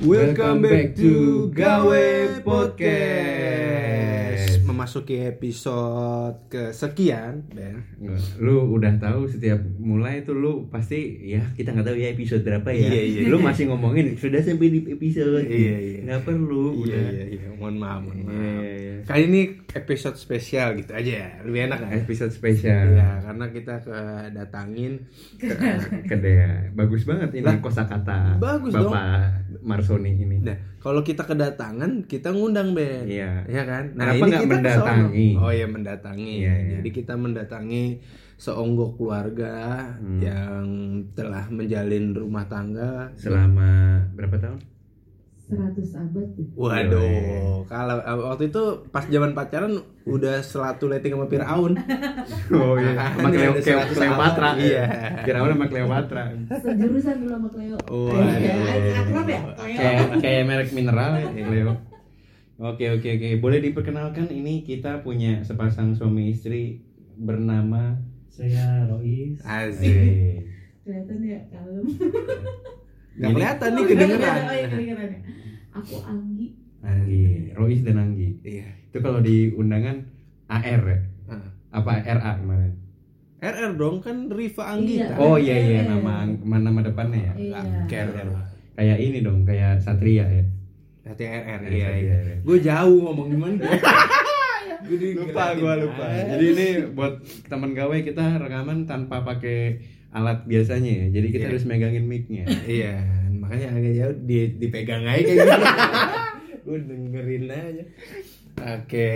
[0.00, 3.04] Welcome back to Gawe Podcast.
[4.64, 7.84] Memasuki episode kesekian, Ben.
[8.40, 12.72] Lu udah tahu setiap mulai tuh lu pasti ya kita nggak tahu ya episode berapa
[12.72, 12.88] ya.
[12.88, 13.52] Iya, iya, Lu iya.
[13.52, 15.44] masih ngomongin sudah sampai di episode.
[15.44, 16.00] Iya, iya.
[16.08, 16.80] Nggak perlu.
[16.80, 17.12] Iya, udah.
[17.12, 17.52] iya, iya.
[17.60, 18.40] Mohon maaf, mohon maaf.
[18.40, 19.04] Iya, iya.
[19.04, 19.42] Kali ini
[19.76, 21.44] episode spesial gitu aja ya.
[21.44, 21.92] Lebih enak kan?
[21.92, 22.96] Episode spesial.
[22.96, 25.04] Ya, karena kita kedatangin
[26.08, 26.72] Kedea.
[26.72, 30.38] Bagus banget ini kosakata bagus Bapak Marsoni ini.
[30.40, 33.04] Nah, kalau kita kedatangan, kita ngundang Ben.
[33.04, 33.44] Iya.
[33.44, 33.84] Iya kan?
[33.92, 35.28] Kenapa nggak kita mendatangi?
[35.36, 36.34] Oh iya mendatangi.
[36.40, 36.72] Iya, iya.
[36.78, 37.84] Jadi kita mendatangi
[38.36, 39.54] seonggok keluarga
[39.96, 40.18] Hmm.
[40.18, 40.64] yang
[41.12, 43.12] telah menjalin rumah tangga.
[43.14, 44.60] Selama berapa tahun?
[45.50, 46.46] 100 abad tuh.
[46.54, 51.74] Waduh, kalau eh, waktu itu pas zaman pacaran udah selatu letting sama Firaun.
[52.54, 52.94] Oh iya.
[53.18, 54.48] Sama Cleo, Cleo, 100 Cleopatra.
[54.56, 54.86] Iya.
[55.26, 56.22] Firaun sama Cleopatra.
[56.48, 57.76] Sejurusan dulu sama Cleo.
[57.90, 58.38] Waduh.
[58.38, 58.54] Ya,
[59.02, 59.40] akrab ya?
[59.58, 59.76] Cleo.
[59.76, 61.72] kayak kayak merek mineral ya Cleo.
[62.60, 66.84] Oke oke oke boleh diperkenalkan ini kita punya sepasang suami istri
[67.16, 67.96] bernama
[68.28, 69.40] Saya Rois.
[69.80, 70.44] Eh,
[70.80, 71.84] Kelihatan ya kalem.
[73.20, 74.40] Gak kelihatan nih Oh, kedengeran.
[74.40, 75.20] Oh, iya, kedengeran ya.
[75.72, 76.54] Aku Anggi.
[76.80, 78.66] Anggi Rois dan Anggi Iya.
[78.86, 80.00] itu kalau di undangan
[80.46, 81.44] AR ya Ah.
[81.72, 82.74] apa RA kemarin
[83.38, 85.12] RR dong kan Riva Anggita.
[85.12, 85.16] Iya.
[85.16, 87.54] oh iya iya nama nama depannya ya Iya.
[87.54, 88.06] Angker.
[88.72, 90.44] kayak ini dong kayak Satria ya
[91.02, 91.60] Hati RR.
[91.60, 92.16] Iya, Iya, iya, iya.
[92.24, 92.36] iya.
[92.40, 93.70] Gue jauh ngomong gimana dia.
[94.80, 99.76] Gua di- lupa gua lupa jadi ini buat teman gawe kita rekaman tanpa pakai
[100.10, 101.50] alat biasanya ya jadi kita Iya.
[101.52, 102.96] harus megangin micnya Iya,
[103.50, 105.58] makanya agak jauh di, dipegang aja kayak gitu.
[106.64, 107.84] Gue dengerin aja.
[108.78, 109.10] Oke,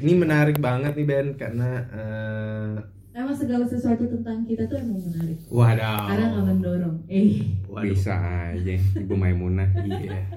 [0.00, 2.72] ini menarik banget nih Ben karena eh,
[3.12, 5.36] Emang segala sesuatu tentang kita tuh emang menarik.
[5.46, 6.00] waduh.
[6.08, 6.96] Karena nggak mendorong.
[7.06, 7.92] Eh, Waduh.
[7.92, 8.16] bisa
[8.48, 10.32] aja Ibu Maimunah Iya.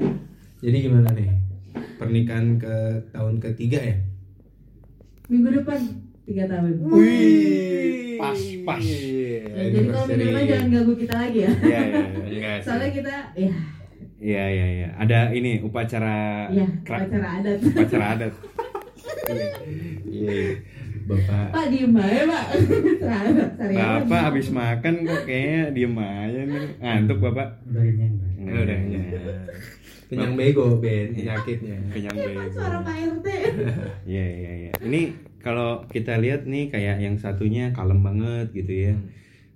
[0.60, 1.32] Jadi gimana nih?
[1.96, 2.76] Pernikahan ke
[3.10, 3.96] tahun ketiga ya?
[5.28, 5.80] minggu depan
[6.28, 6.72] tiga tahun.
[6.84, 8.84] Wih, Pas, pas.
[8.84, 11.52] Ya, jadi kalau minggu depan jangan ganggu kita lagi ya.
[11.56, 12.66] Iya, iya, enggak sih.
[12.66, 13.52] Soalnya kita, ya,
[14.18, 14.88] Iya iya iya.
[14.98, 17.58] Ada ini upacara ya kra- upacara adat.
[17.62, 18.34] upacara adat.
[20.08, 20.52] Iya, iya.
[21.06, 22.46] Bapak Pak diem aja pak.
[22.98, 24.02] Sarapan, sarapan.
[24.02, 26.64] Bapak habis makan kok kayaknya diem aja nih.
[26.78, 27.48] Ngantuk Bapak.
[27.64, 28.16] Udah kenyang.
[28.42, 29.02] Ya udah, ya.
[30.08, 31.78] Kenyang bego Ben penyakitnya.
[31.92, 32.42] Kenyang bego.
[32.52, 33.28] suara Pak RT.
[34.04, 34.72] Iya iya iya.
[34.82, 35.02] Ini
[35.48, 38.94] kalau kita lihat nih kayak yang satunya kalem banget gitu ya.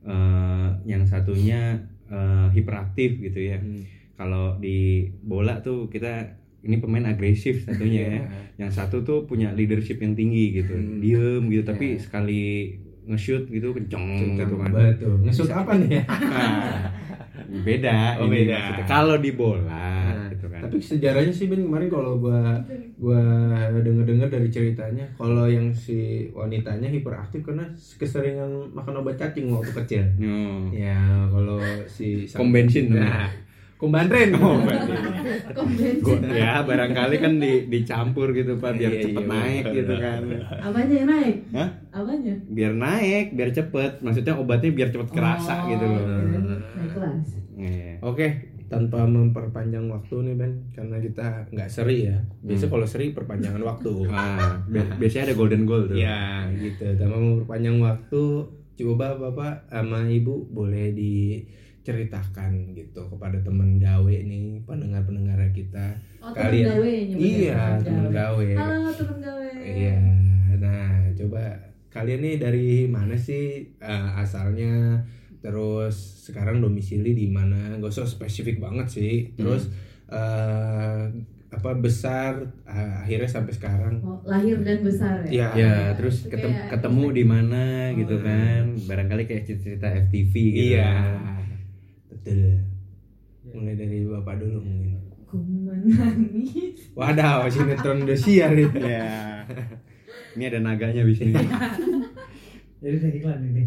[0.02, 3.60] Eh, yang satunya eh, hiperaktif gitu ya.
[3.60, 3.84] Hmm.
[4.16, 8.12] Kalau di bola tuh kita ini pemain agresif satunya ya.
[8.14, 8.22] Iya.
[8.58, 10.74] Yang satu tuh punya leadership yang tinggi gitu.
[10.74, 11.00] Hmm.
[11.00, 12.00] Diem gitu tapi Iya.
[12.00, 12.44] sekali
[13.02, 14.70] nge-shoot gitu kenceng gitu kan.
[14.72, 15.26] Betul.
[15.26, 16.04] Ngesut apa nih ya?
[17.52, 18.86] Nah, beda Oh, ini beda.
[18.88, 20.01] kalau di bola
[20.72, 22.56] Tapi sejarahnya sih Ben kemarin kalau gua
[22.96, 23.20] gua
[23.76, 26.00] denger-dengar dari ceritanya kalau yang si
[26.32, 30.04] wanitanya hiperaktif karena keseringan makan obat cacing waktu kecil.
[30.18, 30.72] No.
[30.72, 30.96] Ya,
[31.28, 33.28] kalau si Pom bensin Nah,
[33.78, 34.32] kumbandren.
[34.42, 34.62] Oh.
[36.02, 39.76] Gua- ya barangkali kan di, dicampur gitu pak biar Iya, cepet iya, naik betul.
[39.76, 40.22] gitu kan
[40.62, 41.36] Apanya yang naik?
[41.52, 41.70] Hah?
[41.92, 42.34] Apanya?
[42.48, 46.04] biar naik biar cepet maksudnya obatnya biar cepet kerasa Oh, gitu loh
[46.88, 47.28] kelas.
[47.54, 47.92] Iya.
[48.02, 48.28] Oke,
[48.72, 52.16] tanpa memperpanjang waktu nih Ben, karena kita nggak seri ya.
[52.40, 52.72] Biasa Hmm.
[52.72, 53.92] kalau seri perpanjangan waktu.
[54.10, 56.88] Ah, bi- biasanya ada golden goal tuh Ya gitu.
[56.96, 58.24] Tanpa memperpanjang waktu,
[58.74, 65.92] coba bapak sama ibu boleh diceritakan gitu kepada temen gawe nih, pendengar-pendengar kita.
[66.20, 68.50] Oh, Kalian- temen gawe Iya, temen gawe.
[68.56, 69.50] Halo temen gawe.
[69.60, 70.00] Iya.
[70.56, 71.44] Nah, coba
[71.90, 73.44] kalian nih dari mana sih
[73.76, 75.02] eh, asalnya?
[75.42, 77.76] Terus sekarang domisili di mana?
[77.76, 79.34] Gak usah spesifik banget sih.
[79.34, 79.68] Terus
[80.08, 81.02] eh,
[81.52, 83.96] apa besar eh, akhirnya sampai sekarang?
[84.00, 85.30] Oh, lahir dan besar ya?
[85.30, 85.48] Iya.
[85.58, 88.22] ya terus ketem- kayak- ketemu di mana gitu Oh.
[88.22, 90.88] kan barangkali kayak cerita FTV gitu Iya.
[90.88, 91.44] kan.
[92.08, 92.52] Betul.
[93.52, 94.96] Mulai dari bapak dulu mungkin.
[95.26, 96.92] Ku menangis.
[96.92, 98.68] Waduh, sinetron Indosiar ya.
[98.76, 99.12] ya
[100.32, 101.36] ini ada naganya di sini
[102.82, 103.64] Jadi udah iklan ini.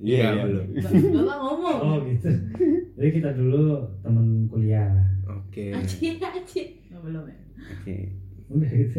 [0.00, 0.66] Iya, belum.
[0.74, 1.78] Ba- Bapak ngomong.
[1.78, 2.30] Oh gitu.
[2.96, 3.64] Jadi kita dulu
[4.00, 4.96] teman kuliah.
[5.26, 5.70] Oke.
[5.70, 6.62] Aci, aci.
[6.88, 7.36] Oh, belum ya?
[7.66, 7.96] oke
[8.48, 8.96] Udah gitu.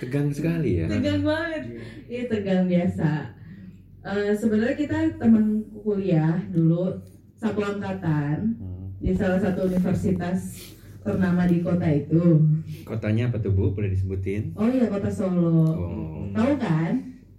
[0.00, 1.62] tegang sekali ya Tegang banget.
[2.06, 3.10] Iya tegang biasa.
[4.00, 5.46] Eh, Sebenarnya kita teman
[5.76, 6.94] kuliah dulu
[7.34, 8.92] satu angkatan Hmm.
[8.96, 10.69] di salah satu universitas
[11.02, 12.22] ternama di kota itu.
[12.82, 15.64] kotanya apa tuh bu boleh disebutin Oh iya kota Solo.
[15.68, 16.92] oh Tahu kan?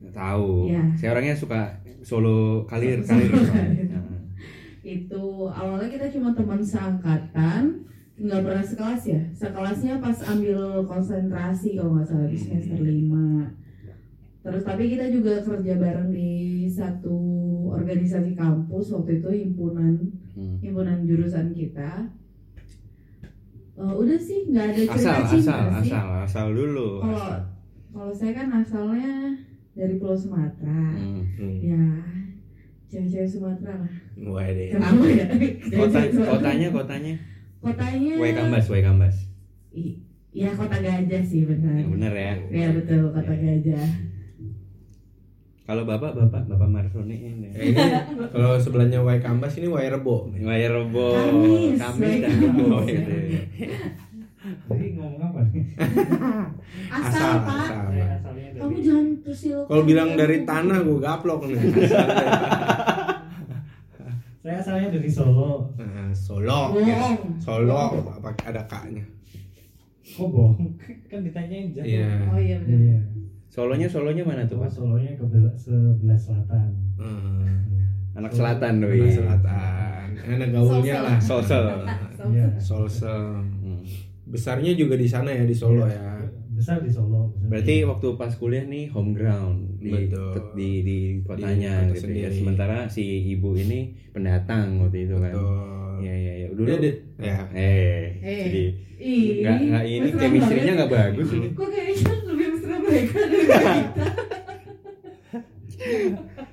[0.10, 0.84] tahu Iya.
[0.94, 1.72] saya orangnya suka
[2.02, 3.88] solo kalir Solo kalir kalir.
[3.88, 4.20] Heeh.
[4.84, 7.86] itu awalnya kita cuma teman seangkatan
[8.18, 13.50] nggak pernah sekelas ya sekelasnya pas ambil konsentrasi kalau nggak salah di semester 5
[14.42, 16.32] terus tapi kita juga kerja bareng di
[16.66, 17.18] satu
[17.72, 19.96] organisasi kampus waktu itu himpunan
[20.32, 20.56] Hmm.
[20.58, 22.08] himpunan jurusan kita
[23.72, 26.88] Eh, udah sih nggak ada cerita Asal, cinta asal, sih asal, asal dulu.
[27.00, 27.28] kalau
[27.90, 29.14] kalau saya kan asalnya
[29.72, 31.24] dari Pulau Sumatera Hmm.
[31.34, 31.58] Hmm.
[31.58, 31.84] ya
[32.88, 34.68] cewek-cewek Sumatera lah Waduh.
[34.70, 35.26] kenapa ya
[35.72, 37.14] Kota, kotanya, kotanya.
[37.58, 39.16] kotanya Wae Kambas, Wae Kambas.
[39.72, 39.98] I-
[40.32, 41.76] Iya kota gajah sih benar.
[41.76, 42.34] Ya, bener ya.
[42.50, 43.84] Ya betul kota gajah.
[45.72, 47.48] Kalau bapak, bapak, bapak Marsoni ini.
[47.56, 47.80] Eh, ini
[48.28, 50.28] kalau sebelahnya Wai Kambas ini Wai Rebo.
[50.28, 52.84] Wae Rebo, Kamis, Kamis dan Rebo.
[52.84, 53.12] Gitu.
[54.68, 55.64] Jadi ngomong apa nih?
[57.00, 57.56] Asal, Pak.
[57.56, 57.88] asal.
[57.96, 59.64] Eh, asalnya dari- Kamu jangan tersil.
[59.64, 61.56] Kalau bilang dari tanah gue gaplok nih.
[64.44, 65.72] Saya asalnya dari Solo.
[65.80, 66.76] Nah, Solo.
[66.84, 67.16] Ya.
[67.40, 69.08] Solo apa ada kaknya?
[70.04, 70.76] Kok bohong?
[71.08, 71.88] kan ditanyain jauh.
[71.88, 72.28] Iya.
[72.28, 72.76] Oh iya benar.
[72.76, 73.00] Iya.
[73.52, 74.72] Solonya, Solonya mana tuh Oh, pak?
[74.72, 76.72] Solonya ke bel- sebelah selatan.
[76.96, 77.44] Hmm.
[78.14, 78.96] Anak selatan doi.
[78.98, 80.08] Anak selatan.
[80.22, 81.18] Enak gaulnya lah.
[81.20, 81.66] Sosel.
[82.24, 82.48] Iya.
[82.58, 83.44] Solsel.
[83.44, 83.84] Hmm.
[84.24, 85.92] Besarnya juga di sana ya di Solo Iya.
[85.92, 86.16] ya.
[86.52, 87.34] Besar di Solo.
[87.34, 90.54] besar Berarti di- waktu pas kuliah nih home ground di Betul.
[90.54, 92.30] di di kotanya kota gitu ya.
[92.30, 93.80] Sementara si ibu ini
[94.12, 95.34] pendatang waktu itu kan.
[95.34, 96.00] Betul.
[96.00, 96.48] Iya iya iya.
[96.50, 97.38] Dulu di- ya.
[97.52, 98.40] eh Eh.
[98.42, 98.64] jadi
[99.02, 100.78] Ih, nggak nggak ini chemistry-nya banget.
[100.78, 101.28] nggak bagus.
[101.52, 101.96] Kok kayaknya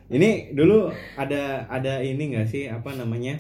[0.08, 0.88] Ini dulu
[1.20, 3.36] ada ada ini nggak sih apa namanya?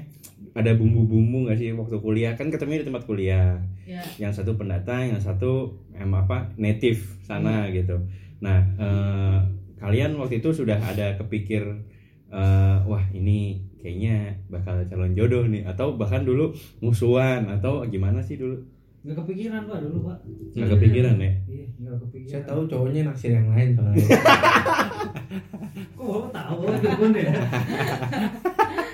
[0.52, 2.36] Ada bumbu-bumbu nggak sih waktu kuliah?
[2.36, 3.56] Kan ketemu di tempat kuliah.
[3.88, 4.04] Ya.
[4.20, 7.96] Yang satu pendatang, yang satu em apa native sana gitu.
[8.44, 9.38] Nah, eh,
[9.80, 11.64] kalian waktu itu sudah ada kepikir
[12.28, 16.52] eh, wah ini kayaknya bakal calon jodoh nih atau bahkan dulu
[16.84, 18.60] musuhan atau gimana sih dulu?
[19.08, 20.18] Nggak kepikiran pak dulu pak.
[20.52, 21.32] Nggak kepikiran ya?
[21.48, 22.28] Iya nggak kepikiran.
[22.28, 24.04] Saya tahu cowoknya naksir yang lain soalnya.
[25.96, 26.30] Kok bapak
[26.84, 27.32] tahu ya?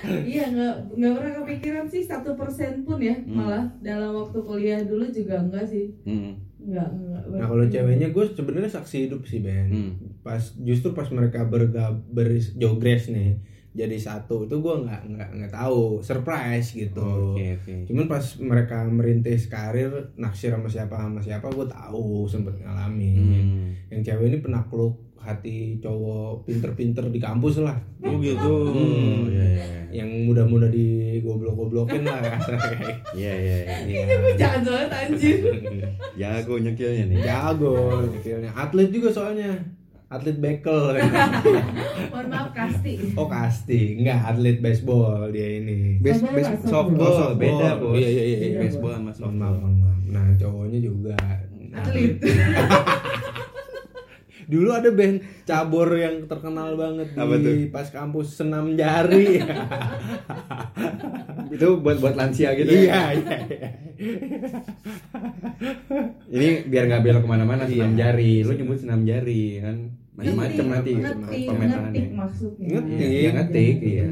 [0.05, 3.33] Iya nggak nggak pernah kepikiran sih satu persen pun ya Hmm.
[3.35, 6.37] malah dalam waktu kuliah dulu juga enggak sih Hmm.
[6.61, 7.21] nggak nggak.
[7.33, 9.65] Nah kalau ceweknya gue sebenarnya saksi hidup sih Ben.
[9.65, 9.91] Hmm.
[10.21, 13.41] Pas justru pas mereka bergab berjogres nih
[13.75, 17.35] jadi satu itu gue nggak nggak nggak tahu surprise gitu.
[17.35, 17.91] Oke oke.
[17.91, 23.19] Cuman pas mereka merintis karir naksir sama siapa sama siapa gue tahu sempet ngalamin.
[23.19, 23.67] Hmm.
[23.91, 27.75] Yang cewek ini penakluk hati cowok pinter-pinter di kampus lah.
[27.99, 28.55] Oh gitu.
[28.71, 29.27] Hmm.
[29.27, 32.95] Iya iya Yang mudah-mudah digoblok-goblokin lah kasarnya.
[33.11, 33.55] iya iya.
[33.83, 34.03] iya.
[34.39, 35.39] jangan banget anjir
[36.23, 37.17] Jago nyekilnya nih.
[37.27, 38.55] Jago detailnya.
[38.55, 39.51] Atlet juga soalnya.
[40.05, 40.95] Atlet bekel.
[42.13, 42.54] mohon maaf
[43.15, 45.97] Oh kasti, enggak atlet baseball dia ini.
[45.97, 47.33] Base, Softball base, softball, softball.
[47.35, 47.95] beda bos.
[47.95, 48.59] Iya, iya, iya, iya.
[48.59, 49.35] Baseball sama Mohon softball.
[49.41, 49.97] maaf, mohon maaf.
[50.05, 51.15] Nah cowoknya juga.
[51.73, 52.13] atlet
[54.45, 59.41] Dulu ada band cabur yang terkenal banget Apa di pas kampus senam jari.
[61.55, 62.69] Itu buat buat lansia gitu.
[62.69, 63.69] iya, iya, iya.
[66.27, 67.73] Ini biar nggak belok ke mana-mana Iya.
[67.81, 68.33] senam jari.
[68.39, 69.77] Lu nyebut senam jari kan
[70.15, 71.91] macam-macam nanti ngetik pemetaannya.
[71.91, 74.05] ngetik maksudnya Ngetik, Iya, ngetik, iya.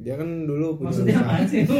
[0.00, 1.62] Dia kan dulu punya Maksudnya apa sih?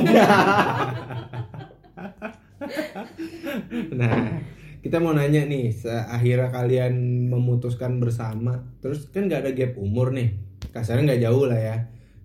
[3.97, 4.17] Nah,
[4.81, 5.73] kita mau nanya nih,
[6.09, 6.95] akhirnya kalian
[7.29, 10.37] memutuskan bersama, terus kan nggak ada gap umur nih,
[10.73, 11.77] kasarnya nggak jauh lah ya.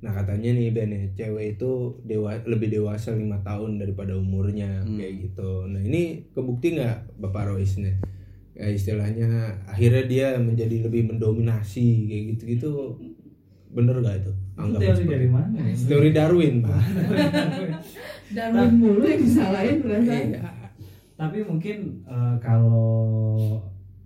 [0.01, 4.97] Nah katanya nih Ben ya, cewek itu dewa lebih dewasa lima tahun daripada umurnya Hmm.
[4.97, 5.69] kayak gitu.
[5.69, 8.01] Nah ini kebukti nggak Bapak Rois nih?
[8.62, 9.25] Ya istilahnya
[9.65, 12.94] akhirnya dia menjadi lebih mendominasi kayak gitu-gitu,
[13.74, 14.30] bener gak itu?
[14.30, 15.58] Itu Anggap teori seperti- dari mana?
[15.82, 16.82] Teori Darwin, Pak.
[18.38, 20.41] Darwin mulu yang disalahin perasaan Iya.
[21.18, 22.86] Tapi mungkin eh, kalau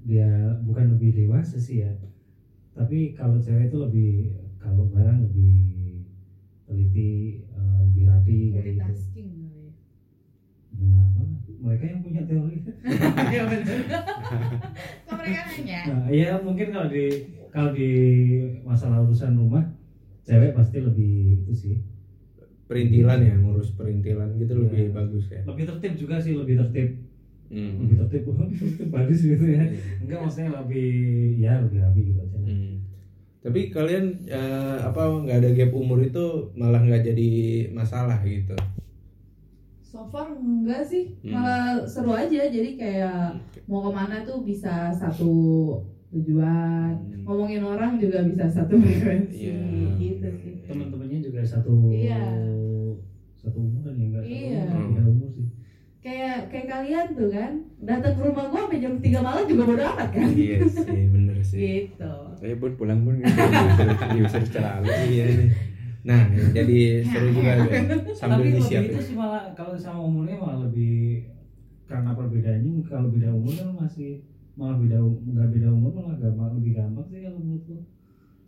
[0.01, 0.31] dia
[0.63, 1.91] bukan lebih dewasa sih ya.
[2.71, 4.11] Tapi kalau cewek itu lebih
[4.55, 5.55] kalau barang lebih
[6.63, 8.79] teliti, eh, lebih rapi kayak gitu.
[8.79, 9.71] multitasking kali ya.
[10.75, 11.23] Ya, apa?
[11.65, 12.57] Mereka yang punya teori.
[13.33, 13.77] Iya benar.
[15.03, 15.79] Kok mereka nanya?
[15.87, 17.05] Nah, iya mungkin kalau di
[17.49, 17.89] kalau di
[18.61, 19.65] masalah urusan rumah
[20.21, 21.75] cewek pasti lebih itu sih
[22.65, 24.61] Perintilan ya, ngurus perintilan gitu Iya.
[24.63, 25.41] lebih bagus ya.
[25.43, 26.89] lebih tertib juga sih lebih tertib
[27.45, 27.77] Hmm.
[27.79, 28.21] lebih tertib
[28.57, 29.61] tertib bagus gitu ya
[30.01, 30.89] enggak maksudnya lebih
[31.37, 32.73] ya lebih rapi gitu aja Hmm.
[33.39, 37.29] Tapi kalian eh, apa nggak ada gap umur itu malah nggak jadi
[37.69, 38.57] masalah gitu.
[39.95, 41.31] So far enggak sih, Hmm.
[41.31, 42.51] malah seru aja.
[42.51, 43.31] Jadi kayak
[43.63, 45.31] mau ke mana tuh bisa satu
[46.11, 46.91] tujuan.
[46.99, 47.23] Hmm.
[47.23, 49.63] Ngomongin orang juga bisa satu frekuensi Iya.
[49.95, 50.53] gitu sih.
[50.67, 52.19] teman-temannya juga satu Iya.
[53.37, 54.61] satu umuran ya enggak Iya.
[54.67, 55.45] beda umur sih
[56.01, 59.83] kayak kayak kalian tuh kan datang ke rumah gua sampai jam 3 malam juga bodo
[59.85, 65.25] amat kan iya sih bener sih gitu Saya pun pulang pun diusir, diusir secara iya
[65.31, 65.49] nih
[66.05, 66.21] nah
[66.53, 67.85] jadi seru juga Ben
[68.19, 71.25] sambil tapi lebih disiapin itu sih malah kalau sama umurnya malah lebih
[71.85, 74.21] karena perbedaannya kalau beda umur kan masih
[74.53, 77.75] malah beda nggak beda umur malah gampang lebih gampang sih kalau menurutku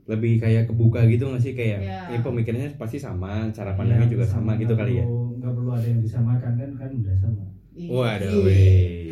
[0.07, 1.99] Lebih kayak kebuka gitu nggak sih kayak Iya.
[2.07, 5.05] ini pemikirannya pasti sama, cara pandangnya Iya, juga sama gitu nggak kali ya.
[5.35, 7.43] nggak perlu ada yang disamakan kan kan udah sama.
[7.75, 8.45] Waduh Iya.
[8.47, 9.11] weh.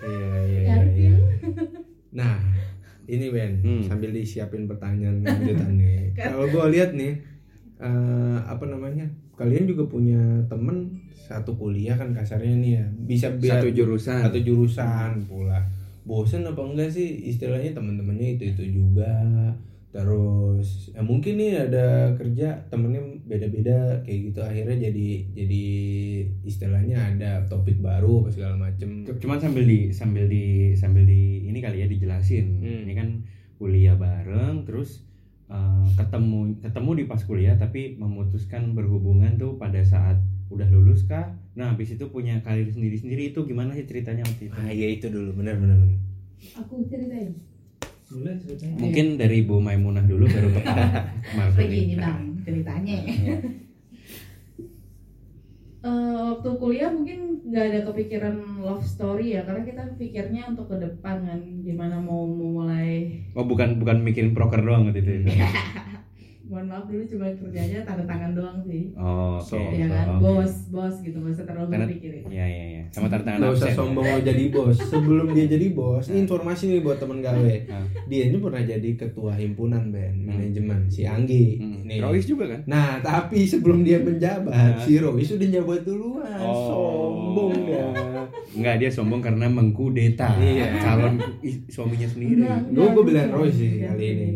[0.00, 1.12] Iya iya iya, iya.
[2.10, 2.40] Nah
[3.08, 3.80] ini Ben Hmm.
[3.82, 7.16] sambil disiapin pertanyaan lanjutan nih kalau gua lihat nih
[7.78, 12.84] eh, apa namanya kalian juga punya temen satu kuliah kan kasarnya nih ya.
[13.04, 14.18] Bisa biar Satu jurusan.
[14.24, 15.60] satu jurusan pula.
[16.02, 17.04] Bosen apa enggak sih?
[17.28, 19.06] Istilahnya teman-temannya itu itu juga
[19.88, 25.64] terus ya mungkin nih ada kerja temennya beda-beda kayak gitu akhirnya jadi jadi
[26.44, 31.58] istilahnya ada topik baru apa segala macem Cuman sambil di sambil di sambil di ini
[31.64, 32.60] kali ya dijelasin.
[32.60, 32.84] Hmm.
[32.84, 33.08] Ini kan
[33.56, 35.08] kuliah bareng terus
[35.48, 40.20] eh, ketemu ketemu di pas kuliah tapi memutuskan berhubungan tuh pada saat
[40.52, 41.34] udah lulus kah?
[41.58, 44.56] Nah, habis itu punya karir sendiri-sendiri itu gimana sih ceritanya waktu itu?
[44.56, 45.98] ah iya itu dulu benar benar benar.
[46.54, 47.34] aku ceritain
[48.08, 50.76] Mungkin dari Bu Maimunah dulu baru ke Pak
[51.60, 52.96] begini bang ceritanya.
[55.78, 58.34] Eh, waktu kuliah mungkin nggak ada kepikiran
[58.64, 63.78] love story ya karena kita pikirnya untuk ke depan kan gimana mau memulai Oh, bukan
[63.78, 65.30] bukan mikirin proker doang gitu itu.
[66.48, 69.44] mohon maaf dulu cuma kerjanya tanda tangan doang sih Oh, oke.
[69.44, 72.82] So, ya kan Oh, bos bos gitu nggak usah terlalu Karena- berpikirin Iya, iya, iya.
[72.88, 74.76] Sama tantangan Nggak usah sombong lo jadi bos.
[74.82, 77.54] Sebelum dia jadi bos, ini informasi nih buat temen gawe.
[77.68, 77.84] Ah.
[78.06, 81.58] Dia ini pernah jadi ketua himpunan Ben manajemen si Anggi.
[81.58, 81.84] Hmm.
[81.84, 82.00] Nih.
[82.00, 82.60] Rois juga kan?
[82.64, 84.80] Nah, tapi sebelum dia menjabat, Nah.
[84.80, 86.32] si Rois sudah jabat duluan.
[86.38, 86.64] Oh.
[87.28, 87.84] Sombong ya.
[88.50, 90.80] Enggak, dia sombong karena mengkudeta Iya.
[90.80, 91.20] calon
[91.68, 92.40] suaminya sendiri.
[92.72, 93.28] Gua enggak, bilang.
[93.30, 94.28] Roy sih kali ini.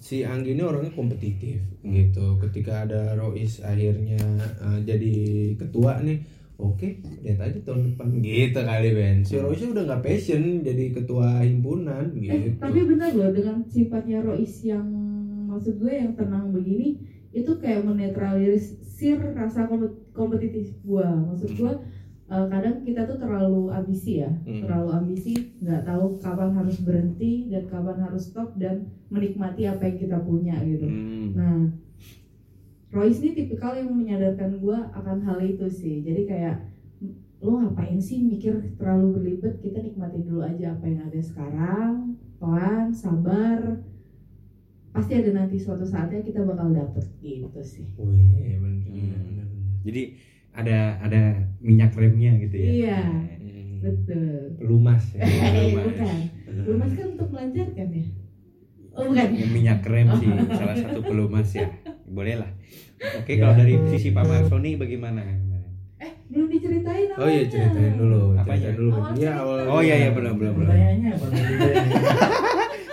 [0.00, 2.40] Si Anggi ini orangnya kompetitif gitu.
[2.40, 4.20] Ketika ada Rois akhirnya
[4.58, 5.14] eh, jadi
[5.60, 6.24] ketua nih,
[6.56, 6.88] oke,
[7.20, 9.20] lihat aja tahun depan gitu kali Ben.
[9.20, 12.48] Si Rois udah nggak passion jadi ketua himpunan eh gitu.
[12.56, 14.88] tapi benar loh dengan sifatnya Rois yang
[15.46, 16.96] maksud gue yang tenang begini
[17.30, 21.72] itu kayak menetralisir rasa kompet- kompetitif gue maksud gue
[22.30, 24.62] eh, kadang kita tuh terlalu ambisi ya Hmm.
[24.62, 28.76] terlalu ambisi nggak tahu kapan harus berhenti dan kapan harus stop dan
[29.08, 31.28] menikmati apa yang kita punya gitu Hmm.
[31.34, 31.58] nah
[32.90, 36.56] Royce ini tipikal yang menyadarkan gue akan hal itu sih jadi kayak
[37.40, 41.92] lo ngapain sih mikir terlalu berlibat kita nikmatin dulu aja apa yang ada sekarang
[42.36, 43.78] pelan sabar
[44.90, 48.82] pasti ada nanti suatu saatnya kita bakal dapet gitu sih Wih, bener, Hmm.
[48.82, 49.46] bener, bener.
[49.80, 50.02] Jadi
[50.52, 51.20] ada ada
[51.58, 52.68] minyak remnya gitu ya.
[52.68, 53.00] Iya.
[53.40, 53.78] Hmm.
[53.80, 55.24] betul Pelumas ya.
[55.30, 56.16] Eh, bukan
[56.60, 58.04] lumas kan untuk melancarkan ya
[58.90, 59.46] oh bukan ya?
[59.48, 61.70] minyak rem sih salah satu pelumas ya.
[62.04, 62.50] Boleh lah.
[63.16, 63.40] Oke, Ya.
[63.40, 65.22] kalau dari sisi Pak Marsoni bagaimana?
[65.96, 68.68] eh belum diceritain Oh iya ceritain dulu, Apanya?
[68.68, 68.90] ceritain dulu.
[68.92, 69.32] Iya cerita.
[69.38, 69.58] awal.
[69.68, 70.68] Oh iya iya belum belum belum.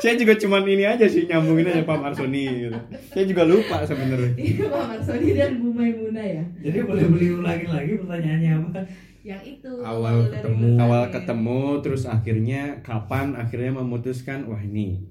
[0.08, 2.80] Saya juga cuman ini aja sih nyambungin aja Pak Marsoni gitu.
[3.12, 4.32] Saya juga lupa sebenarnya.
[4.40, 8.82] Iya Pak Marsoni dan Bu Maimuna ya jadi boleh beli ulangi lagi pertanyaannya apa
[9.28, 10.68] yang itu Awal ketemu.
[10.80, 11.12] Awal ya.
[11.12, 15.04] ketemu terus akhirnya kapan akhirnya memutuskan wah ini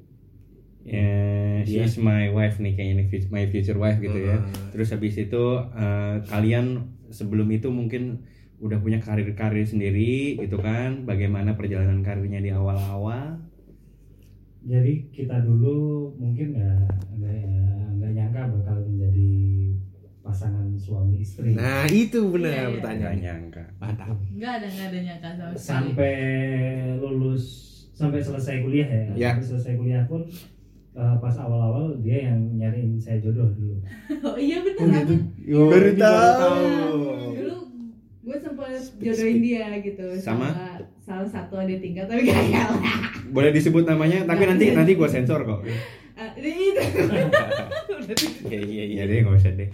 [0.86, 1.66] Iya.
[1.66, 4.38] she's my wife nih kayaknya nih my future wife gitu ya.
[4.38, 4.70] Hmm.
[4.70, 8.22] Terus habis itu eh, kalian sebelum itu mungkin
[8.62, 11.02] udah punya karir-karir sendiri gitu kan.
[11.02, 13.45] Bagaimana perjalanan karirnya di awal-awal?
[14.66, 15.76] Jadi kita dulu
[16.16, 16.80] mungkin nggak
[17.96, 19.30] nggak nyangka bakal menjadi
[20.20, 22.58] pasangan suami istri Nah itu Iya, benar iya.
[22.60, 23.22] Nggak pertanyaannya.
[23.22, 23.64] nyangka.
[23.76, 24.16] Mantap.
[24.28, 26.14] nggak ada nggak ada nyangka sama sekali sampai
[26.98, 27.44] lulus
[27.92, 29.30] sampai selesai kuliah ya, Ya.
[29.32, 30.20] sampai selesai kuliah pun
[30.92, 33.78] eh, pas awal-awal dia yang nyariin saya jodoh dulu
[34.26, 35.62] oh iya bener Oh, aku gitu.
[35.64, 36.98] Baru ini tahu.
[37.32, 37.56] dulu
[38.20, 40.48] gue sempet jodohin dia gitu Sama?
[41.06, 42.70] Salah satu adik tingkat tapi gagal
[43.28, 45.62] Boleh disebut namanya, tapi nanti nanti gua sensor kok.
[46.16, 46.82] Ini itu
[48.46, 49.68] Iya iya iya deh nggak usah deh.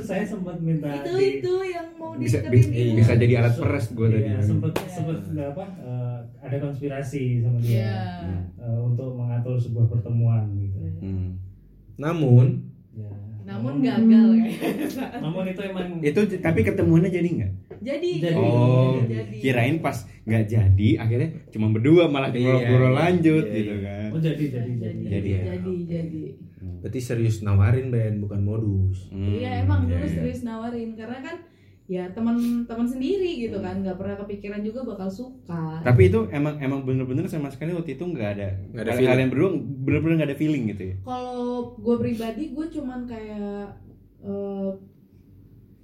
[0.00, 2.96] Saya sempat minta itu di itu yang mau Bisa bisa, itu.
[2.96, 4.26] bisa jadi alat peres gua tadi.
[4.26, 4.88] Iya, sempat Iya.
[4.88, 7.94] sempat nggak apa eh, ada konspirasi sama dia Iya.
[8.22, 8.42] Hmm.
[8.58, 10.78] eh, untuk mengatur sebuah pertemuan gitu.
[10.98, 11.38] Hmm.
[11.96, 12.46] Namun
[12.92, 13.08] Ya.
[13.44, 14.60] namun gagal kayak
[15.18, 17.52] Namun itu emang Itu tapi ketemuannya jadi nggak?
[17.82, 18.36] Jadi Jadi.
[18.36, 23.54] Oh, jadi kirain pas nggak jadi akhirnya cuma berdua malah Iya, ngobrol iya, lanjut iya,
[23.54, 23.84] gitu iya.
[23.84, 24.08] kan.
[24.08, 24.98] oh jadi jadi jadi.
[24.98, 25.42] jadi Jadi ya.
[25.50, 26.24] jadi jadi
[26.62, 26.78] Hmm.
[26.78, 30.14] berarti serius nawarin Ben bukan modus Hmm, Iya emang iya, dulu iya.
[30.14, 31.36] serius nawarin karena kan
[31.84, 35.82] ya teman-teman sendiri gitu kan nggak pernah kepikiran juga bakal suka.
[35.82, 39.50] Tapi itu emang emang bener-bener sama sekali waktu itu nggak ada Nggak ada kalian, berdua
[39.58, 40.96] bener-bener nggak ada feeling gitu ya.
[41.02, 41.42] Kalau
[41.74, 43.74] gue pribadi gue cuman kayak
[44.22, 44.70] eh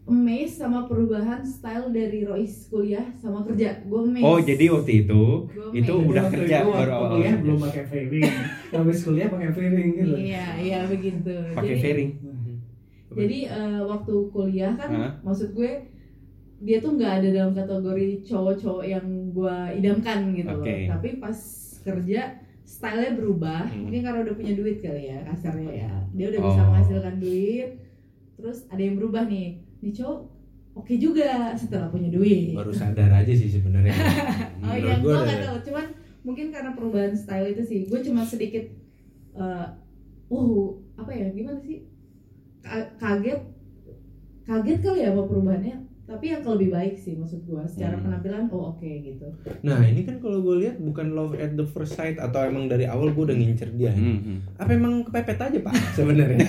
[0.09, 3.85] amazed sama perubahan style dari Royce kuliah sama kerja.
[3.85, 4.25] Gue amazed.
[4.25, 6.09] Oh jadi waktu itu Gua itu amazed.
[6.09, 8.25] udah Waktu kerja itu baru waktu awal kuliah belum pakai fairing
[8.71, 11.35] habis kuliah pakai fairing gitu Iya iya begitu.
[11.53, 12.11] pakai fairing.
[13.11, 15.13] Jadi eh, waktu kuliah kan Hah?
[15.23, 15.73] maksud gue
[16.59, 20.67] dia tuh nggak ada dalam kategori cowok-cowok yang gue idamkan gitu Oke.
[20.67, 20.79] loh.
[20.93, 21.39] Tapi pas
[21.81, 22.21] kerja
[22.65, 23.63] stylenya berubah.
[23.65, 23.87] Hmm.
[23.87, 25.93] Mungkin karena udah punya duit kali ya kasarnya ya.
[26.13, 26.67] Dia udah bisa Oh.
[26.67, 27.71] menghasilkan duit.
[28.35, 29.49] Terus ada yang berubah nih.
[29.83, 30.19] Nih cowok
[30.79, 32.55] oke juga setelah punya duit.
[32.55, 33.91] baru sadar aja sih sebenarnya
[34.63, 35.59] Oh iya, gue nggak tahu.
[35.71, 35.87] Cuman
[36.23, 38.63] mungkin karena perubahan style itu sih, gue cuma sedikit,
[39.35, 39.67] eh
[40.31, 40.67] uh,
[40.99, 41.89] apa ya, gimana sih?
[42.61, 43.41] Ka- kaget,
[44.45, 45.88] kaget kali ya sama perubahannya.
[46.09, 47.61] Tapi yang lebih baik sih maksud gue.
[47.69, 48.05] Secara Hmm.
[48.09, 49.29] penampilan, oh oke gitu.
[49.61, 52.85] nah ini kan kalau gue lihat bukan love at the first sight atau emang dari
[52.85, 54.39] awal gue udah ngincer dia Hmm, hmm.
[54.57, 56.49] apa emang kepepet aja pak sebenarnya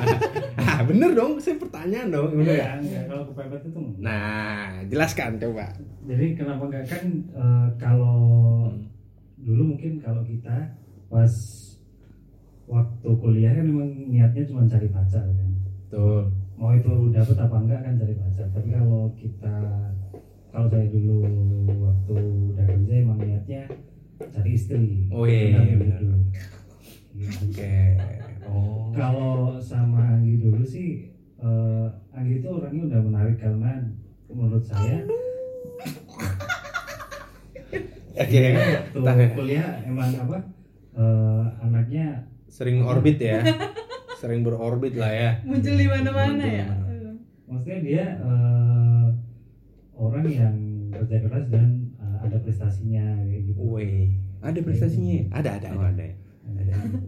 [0.60, 3.04] ah bener dong saya pertanyaan dong bener ya enggak.
[3.06, 5.66] kalau kepepet itu nah jelaskan coba
[6.02, 8.18] jadi kenapa enggak kan eh, kalau
[9.38, 10.76] dulu mungkin kalau kita
[11.06, 11.32] pas
[12.66, 15.48] waktu kuliah kan memang niatnya cuma cari pacar kan
[15.88, 16.28] tuh
[16.60, 19.56] mau itu dapet apa enggak kan cari pacar tapi kalau kita
[20.52, 21.16] kalau saya dulu
[21.80, 22.14] waktu
[22.52, 23.64] udah kerja emang niatnya
[24.20, 25.08] cari istri.
[25.08, 26.16] Oh, iya, iya, Benar, gitu.
[27.48, 27.74] oke.
[28.44, 28.92] Oh.
[28.92, 31.08] Kalau sama Anggi dulu sih
[31.40, 33.72] eh, Anggi itu orangnya udah menarik karena
[34.28, 35.06] menurut saya
[38.20, 38.42] oke.
[38.92, 39.30] Waktu Tahan.
[39.38, 40.38] kuliah emang apa
[40.98, 43.40] eh, anaknya sering orbit ya
[44.20, 46.60] sering berorbit lah ya Muncul di mana-mana Muncul ya.
[46.60, 47.10] di mana-mana.
[47.46, 49.06] maksudnya dia eh,
[49.94, 50.56] orang yang
[50.90, 55.88] kerja keras dan eh, ada prestasinya kayak gitu Wih, ada prestasinya ada ada Oh, ada
[55.90, 56.14] ada ya.
[56.50, 56.98] Ada gitu.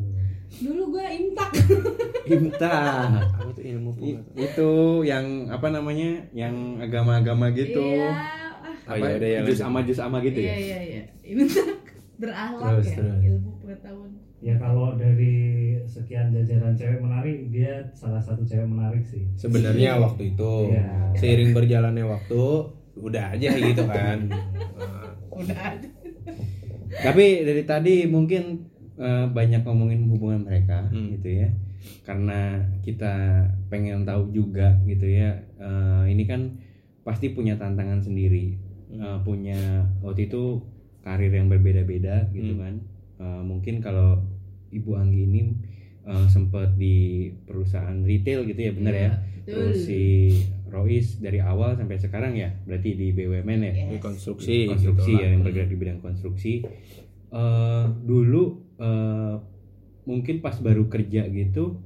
[0.52, 1.50] Dulu gue imtak.
[2.28, 2.76] Imta.
[3.08, 3.90] apa tuh ilmu
[4.34, 4.70] itu
[5.02, 6.28] yang apa namanya?
[6.30, 7.80] Yang agama-agama gitu.
[7.80, 8.12] Iya.
[8.84, 9.66] Oh, Apa iya, udah, ya, jus lanjut.
[9.66, 10.56] ama jus ama gitu Iya ya?
[10.58, 11.02] iya iya.
[11.24, 12.96] Imtak berakhlak Terus, ya.
[12.96, 13.16] terus.
[13.24, 14.10] Ilmu pengetahuan.
[14.42, 15.38] Ya kalau dari
[15.84, 21.14] sekian jajaran cewek menarik dia salah satu cewek menarik sih sebenarnya waktu itu Iya.
[21.14, 22.42] seiring berjalannya waktu
[22.94, 24.18] udah aja gitu kan
[25.32, 25.88] Udah ada.
[26.92, 31.08] Tapi dari tadi mungkin eh, banyak ngomongin hubungan mereka Hmm.
[31.10, 31.48] gitu ya.
[32.02, 33.14] Karena kita
[33.66, 35.40] pengen tahu juga gitu ya.
[35.56, 36.60] eh, ini kan
[37.00, 38.60] pasti punya tantangan sendiri.
[38.92, 39.56] Eh, punya
[39.98, 40.60] waktu itu
[41.00, 42.60] karir yang berbeda-beda gitu Hmm.
[42.60, 42.74] kan.
[43.18, 44.20] Eh, mungkin kalau
[44.72, 45.40] Ibu Anggi ini
[46.08, 49.00] eh, sempat di perusahaan retail gitu ya benar ya.
[49.02, 50.02] Iya, Terus si
[50.72, 53.72] Rois dari awal sampai sekarang ya berarti di BUMN ya?
[53.76, 54.00] Yes.
[54.00, 55.30] konstruksi konstruksi gitu ya lah.
[55.36, 56.52] yang bergerak di bidang konstruksi.
[57.32, 58.42] Eh, dulu
[58.80, 59.36] eh,
[60.08, 61.78] mungkin pas baru kerja gitu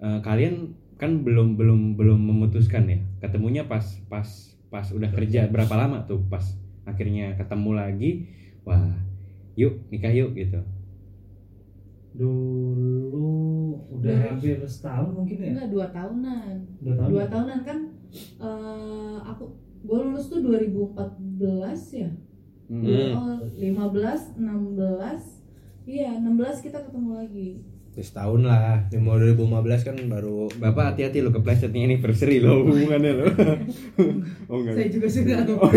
[0.00, 2.98] eh, kalian kan belum belum belum memutuskan ya?
[3.18, 4.28] Ketemunya pas pas
[4.70, 6.46] pas udah kerja berapa lama tuh pas
[6.86, 8.10] akhirnya ketemu lagi?
[8.62, 8.94] Wah
[9.58, 10.62] yuk nikah yuk gitu
[12.12, 13.32] dulu
[13.92, 14.28] udah Dulu.
[14.28, 16.54] hampir setahun mungkin ya Enggak dua tahunan.
[16.78, 17.28] dua tahun Dua ya?
[17.28, 17.78] tahunan kan
[18.38, 19.44] eh, aku
[19.82, 21.18] gue lulus tuh 2014
[21.96, 22.10] ya.
[22.68, 23.12] Hmm.
[23.12, 25.42] Oh, 15, 16.
[25.84, 26.30] Iya, 16
[26.62, 27.50] kita ketemu lagi.
[27.92, 29.42] Ya, setahun lah di mau 2015
[29.82, 33.26] kan baru Bapak hati-hati lo keplesetnya anniversary lo hubungannya lo.
[34.48, 34.74] oh enggak.
[34.74, 35.68] Saya juga sudah Bap-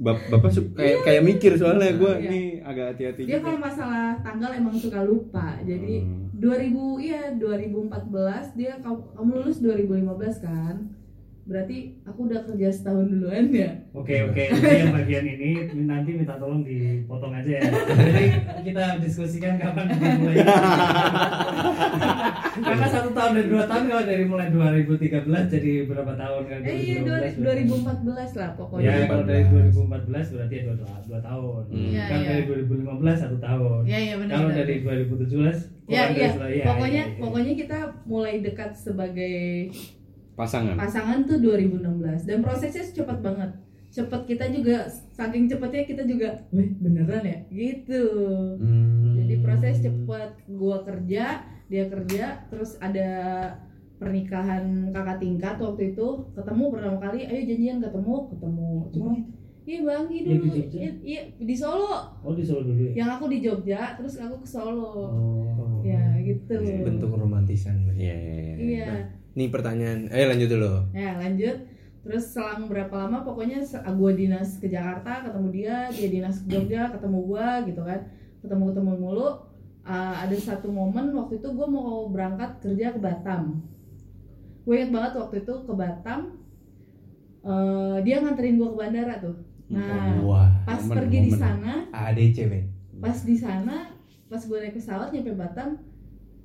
[0.00, 2.30] Bapak kayak kayak mikir soalnya gue Iya.
[2.30, 3.44] nih agak hati-hati Dia gitu.
[3.44, 5.60] kalau masalah tanggal emang suka lupa.
[5.60, 6.32] Jadi Hmm.
[6.32, 10.88] 2000 iya 2014 dia kamu lulus 2015 kan?
[11.48, 13.70] Berarti aku udah kerja setahun duluan ya.
[13.96, 15.50] Oke oke nanti yang bagian ini
[15.88, 17.62] nanti minta tolong dipotong aja ya.
[17.68, 18.26] Jadi
[18.70, 20.36] kita diskusikan kapan dimulai.
[22.60, 26.60] Karena satu tahun dan dua tahun kalau dari mulai 2013 jadi berapa tahun kan?
[26.66, 28.90] Eh iya 2015 2014 lah pokoknya.
[28.90, 30.10] Ya kalau dari 2014.
[30.10, 30.74] 2014 berarti ya dua,
[31.08, 31.62] dua tahun.
[31.70, 31.90] Hmm.
[31.96, 32.28] Kan iya.
[32.28, 33.80] dari 2015 satu tahun.
[33.88, 34.34] Iya iya benar.
[34.36, 34.58] Kalau benar.
[34.60, 37.18] dari 2017 Ya iya, dari iya, pokoknya iya, iya.
[37.18, 39.74] pokoknya kita mulai dekat sebagai
[40.40, 40.74] Pasangan.
[40.80, 43.50] pasangan tuh 2016 dan prosesnya cepat banget.
[43.90, 48.04] Cepat kita juga saking cepatnya kita juga, weh beneran ya, gitu.
[48.56, 49.18] Hmm.
[49.20, 53.10] Jadi proses cepat, gua kerja, dia kerja, terus ada
[54.00, 58.70] pernikahan kakak tingkat waktu itu ketemu pertama kali, ayo janjian ketemu, ketemu.
[58.94, 59.12] Cuma
[59.70, 60.54] Iya bang, Iya, di dulu.
[60.72, 61.94] Iya, iya, di Solo.
[62.24, 63.04] Oh di Solo dulu ya?
[63.04, 64.88] Yang aku di Jogja, terus aku ke Solo.
[65.14, 65.78] Oh.
[65.84, 66.58] Ya gitu.
[66.58, 68.56] bentuk romantisan Iya, iya, iya.
[68.56, 68.90] Iya.
[69.34, 71.56] Nih pertanyaan eh lanjut dulu Ya lanjut.
[72.00, 73.60] Terus selang berapa lama pokoknya
[73.92, 78.00] gua dinas ke Jakarta, ketemu dia, dia dinas ke Jogja, ketemu gua gitu kan.
[78.40, 79.28] Ketemu-ketemu mulu.
[79.80, 83.60] Uh, ada satu momen waktu itu gua mau berangkat kerja ke Batam.
[84.64, 86.40] Gue inget banget waktu itu ke Batam.
[87.44, 89.36] uh, dia nganterin gua ke bandara tuh.
[89.68, 91.40] Nah, wah pas momen, pergi di momen.
[91.40, 92.52] sana, ADCW
[93.00, 93.76] pas di sana
[94.28, 95.80] pas gue naik pesawat nyampe Batam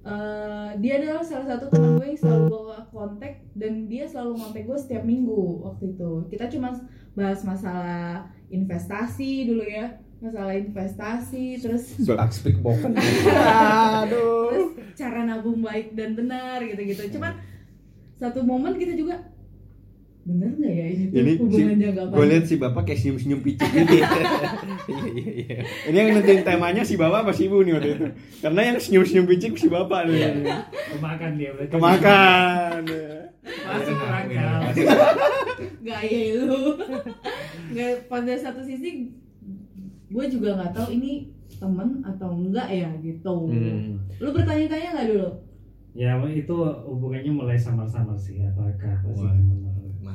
[0.05, 4.63] eh, dia adalah salah satu teman gue yang selalu bawa kontak dan dia selalu kontak
[4.69, 6.11] gue setiap minggu waktu itu.
[6.29, 6.77] Kita cuma
[7.17, 9.97] bahas masalah investasi dulu ya.
[10.23, 14.47] Masalah investasi terus Black speak boken aduh.
[14.53, 17.19] Terus cara nabung baik dan benar gitu-gitu.
[17.19, 17.35] Cuman
[18.15, 19.34] satu momen kita juga
[20.25, 23.69] bener nggak ya ini Ini hubungan si- jangka Gue lihat si bapak kayak senyum-senyum picik
[23.69, 24.07] gitu ya.
[24.85, 25.57] Iya, iya, iya.
[25.85, 28.05] Ini yang nentuin temanya si bapak apa si ibu nih waktu itu.
[28.39, 30.49] Karena yang senyum-senyum picik si bapak nih.
[30.91, 31.71] Kemakan dia berarti.
[31.71, 32.81] Kemakan.
[33.45, 34.59] Masuk kerangkal.
[35.79, 36.73] gaya lu
[37.69, 39.13] nggak pada satu sisi
[40.05, 44.01] gue juga nggak tahu ini temen atau enggak ya gitu Hmm.
[44.17, 45.29] lu bertanya-tanya nggak dulu
[45.95, 46.51] Ya itu
[46.83, 49.37] hubungannya mulai samar-samar sih apakah masih Wah.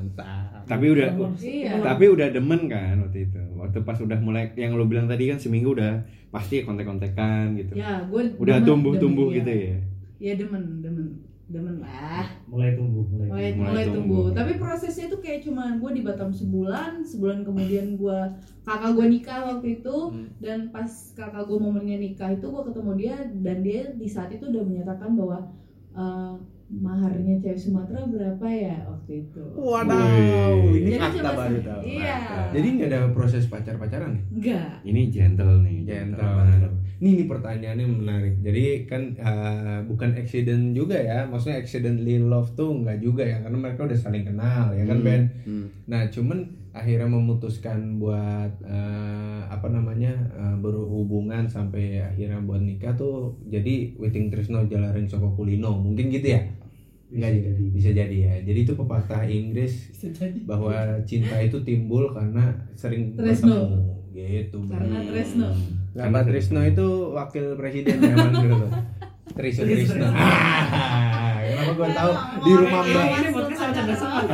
[0.00, 1.08] Mantap Tapi udah
[1.38, 3.40] iya tapi udah demen kan waktu itu.
[3.54, 7.74] Waktu pas udah mulai yang lo bilang tadi kan seminggu udah pasti kontek-kontekan gitu.
[7.74, 9.76] ya gue Udah demen- tumbuh-tumbuh demen, gitu ya.
[10.18, 11.06] ya demen demen
[11.46, 13.98] demen lah mulai tumbuh mulai, mulai Mulai mulai tumbuh.
[14.22, 18.18] tumbuh tapi prosesnya itu kayak cuman gue di Batam sebulan sebulan kemudian gue
[18.62, 20.30] kakak gue nikah waktu itu Hmm.
[20.38, 24.46] dan pas kakak gue momennya nikah itu gue ketemu dia dan dia di saat itu
[24.46, 25.38] udah menyatakan bahwa
[25.92, 26.34] eh,
[26.70, 31.80] maharnya cewek Sumatera berapa ya waktu itu Wadaw, ini Jadi fakta cuma baru tau.
[31.82, 32.18] iya.
[32.50, 34.24] Jadi nggak ada proses pacar-pacaran nih?
[34.30, 35.76] enggak Ini gentle nih.
[35.82, 36.58] Gentle banget.
[36.62, 36.72] banget.
[37.00, 38.34] Nih, ini pertanyaannya menarik.
[38.38, 41.24] Jadi kan eh, bukan accident juga ya.
[41.24, 45.06] Maksudnya accidentally love tuh nggak juga ya, karena mereka udah saling kenal ya kan Hmm.
[45.06, 45.22] Ben.
[45.42, 45.66] Hmm.
[45.88, 46.38] Nah, cuman
[46.70, 54.30] akhirnya memutuskan buat eh, apa namanya eh, berhubungan sampai akhirnya buat nikah tuh jadi Witing
[54.30, 55.74] Trisno Jalaring Soko Kulino.
[55.74, 56.42] Mungkin gitu ya?
[57.10, 57.64] Bisa Nggak jadi.
[57.74, 58.34] bisa jadi ya.
[58.46, 59.90] Jadi itu pepatah Inggris
[60.44, 60.70] bahwa
[61.02, 63.50] cinta itu timbul karena sering Tresno.
[63.50, 63.78] bertemu.
[64.10, 65.06] Gitu Karena Ben.
[65.10, 65.48] Tresno.
[65.90, 68.72] karena Trisno itu wakil presiden zaman dulu tuh.
[69.34, 70.06] Trisno Trisno.
[70.06, 72.12] Ah, kenapa gue tahu
[72.46, 74.24] di rumah Mbak Ini podcast sama cerdas cermat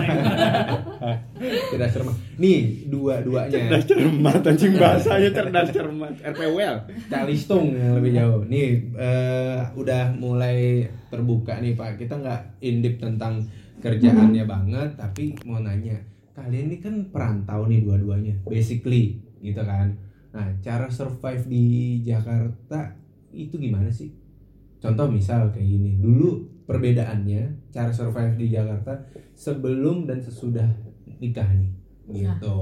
[1.46, 6.14] tidak serem nih dua-duanya Cerdas cermat anjing bahasanya cerdas cermat.
[6.22, 6.76] RPWL.
[7.08, 8.42] Calistung yang lebih jauh.
[8.48, 12.00] Nih eh, udah mulai terbuka nih Pak.
[12.00, 13.44] Kita nggak indip tentang
[13.80, 15.94] kerjaannya banget, tapi mau nanya,
[16.32, 19.94] kalian ini kan perantau nih dua-duanya, basically gitu kan.
[20.32, 21.64] Nah, cara survive di
[22.04, 22.96] Jakarta
[23.36, 24.12] itu gimana sih?
[24.80, 28.92] Contoh misal kayak gini, dulu perbedaannya cara survive di Jakarta
[29.32, 30.66] sebelum dan sesudah
[31.16, 31.70] nikah nih,
[32.10, 32.58] gitu.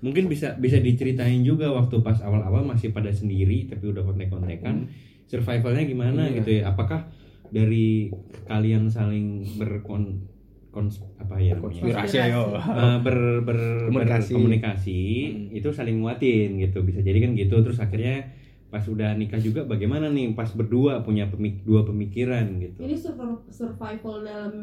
[0.00, 4.88] Mungkin bisa bisa diceritain juga waktu pas awal-awal masih pada sendiri tapi udah kontek-kontekan
[5.24, 6.36] survivalnya gimana Iya.
[6.36, 6.62] gitu ya.
[6.66, 7.06] Apakah
[7.48, 8.10] dari
[8.44, 10.26] kalian saling berkon
[10.70, 11.82] kons- apa ya namanya?
[11.82, 12.16] Konspirasi.
[12.16, 14.32] Eh, ber, ber- Komunikasi.
[14.32, 15.58] berkomunikasi Hmm.
[15.58, 18.30] itu saling nguatin gitu bisa jadi kan gitu terus akhirnya
[18.70, 23.18] pas udah nikah juga bagaimana nih pas berdua punya pemik dua pemikiran gitu ini sur-
[23.48, 24.54] survival dalam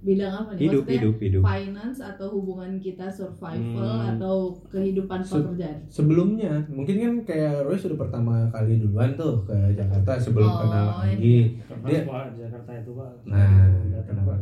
[0.00, 3.58] bidang apa nih hidup Maksudnya hidup hidup finance atau hubungan kita survival
[3.96, 4.10] Hmm.
[4.12, 4.36] atau
[4.66, 10.14] kehidupan Se- pekerjaan sebelumnya mungkin kan kayak Roy sudah pertama kali duluan tuh ke Jakarta
[10.16, 11.10] sebelum Oh, kenal ini.
[11.12, 12.06] Anggi Keras Dia-
[12.40, 13.10] Jakarta itu Pak.
[13.24, 13.50] nah
[13.88, 14.38] Datang, kenapa Pak.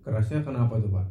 [0.00, 1.06] kerasnya kenapa tuh pak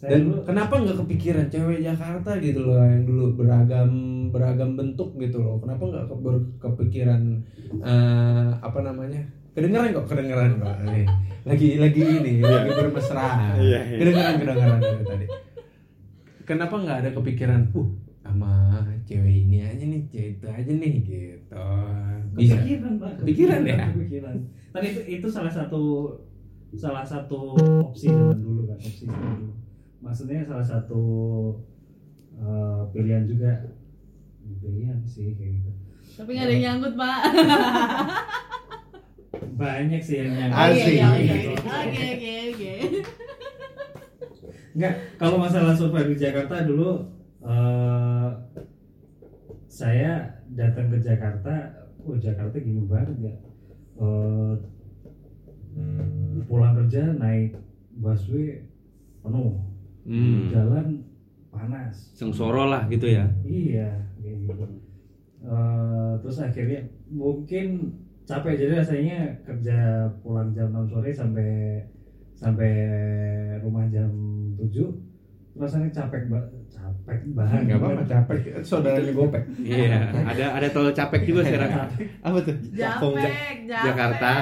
[0.00, 3.90] Saya dan dulu kenapa nggak kepikiran cewek Jakarta gitu loh yang dulu beragam
[4.32, 7.20] beragam bentuk gitu loh kenapa nggak ke- ber- kepikiran
[7.76, 9.20] eh, apa namanya
[9.52, 11.04] kedengeran kok kedengeran pak Nih,
[11.44, 13.28] lagi lagi ini lagi bermesra
[13.60, 13.96] Iya, iya.
[14.00, 15.26] kedengeran kedengeran dari tadi
[16.42, 17.88] kenapa nggak ada kepikiran uh
[18.20, 18.52] sama
[19.02, 21.60] cewek ini aja nih cewek itu aja nih gitu
[22.30, 23.12] bisa kepikiran Pak.
[23.20, 23.76] Kepikiran ya?
[23.90, 24.34] Kepikiran.
[24.70, 26.14] Tadi itu itu salah satu
[26.72, 29.52] salah satu opsi zaman dulu kan opsi zaman dulu.
[30.00, 31.00] Maksudnya salah satu
[32.34, 33.50] eh, pilihan juga
[34.58, 35.70] pilihan sih kayak gitu.
[36.12, 37.18] tapi nggak ada yang nyangkut pak
[39.56, 40.58] Banyak sih yang nyangkut.
[40.58, 41.14] Oh, iya, iya, Asik.
[41.14, 41.50] oke Gitu.
[41.54, 42.72] oke oke oke
[44.70, 46.90] Enggak, kalau masalah survive di Jakarta dulu
[47.42, 48.28] eh,
[49.66, 50.12] saya
[50.50, 51.52] datang ke Jakarta,
[52.00, 53.32] oh Jakarta gini banget ya.
[54.00, 54.52] Eh,
[56.44, 57.54] pulang kerja naik
[57.94, 58.64] busway
[59.20, 59.60] penuh,
[60.04, 60.48] Hmm.
[60.48, 60.86] jalan
[61.50, 61.94] panas.
[62.16, 63.26] Sengsoro lah gitu ya?
[63.44, 63.90] Iya
[64.22, 64.64] kayak gitu.
[65.40, 67.96] Eh, terus akhirnya mungkin
[68.28, 71.80] capek jadi rasanya kerja pulang jam 6 sore sampai
[72.36, 72.72] sampai
[73.64, 74.08] rumah jam
[74.60, 74.70] 7
[75.58, 77.60] rasanya capek ba capek banget.
[77.66, 78.38] Nggak apa-apa capek.
[78.62, 81.70] Saudaranya gopek iya ada ada tol capek juga sekarang.
[82.22, 82.56] Apa tuh?
[82.70, 83.84] Japek, Japek.
[83.84, 84.32] Jakarta.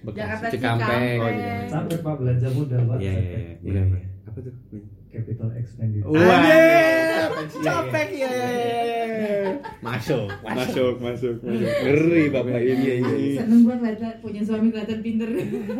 [0.00, 1.18] Bekasi, Jakarta Cikampek Cikampek.
[1.20, 1.56] oh, iya.
[1.68, 2.14] capek pak.
[2.16, 3.38] Belanja modal pak iya iya.
[3.60, 3.82] Iya.
[4.30, 4.54] Apa tuh
[5.10, 8.54] capital expenditure Wah, Anjir, capek ya, ya,
[9.82, 13.40] masuk masuk masuk masuk ngeri bapak ini Iya, iya, iya.
[13.42, 15.28] Seneng kelihatan punya suami kelihatan pinter.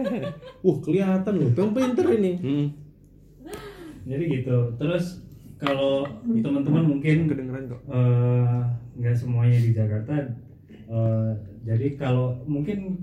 [0.66, 2.32] Wah kelihatan loh, yang pinter ini.
[2.36, 2.66] hmm.
[4.02, 5.22] jadi gitu terus
[5.56, 7.80] kalau teman-teman mungkin Kedengeran kok.
[7.86, 8.58] eh,
[8.96, 10.14] nggak semuanya di Jakarta
[10.90, 11.30] Eh,
[11.62, 12.98] jadi kalau mungkin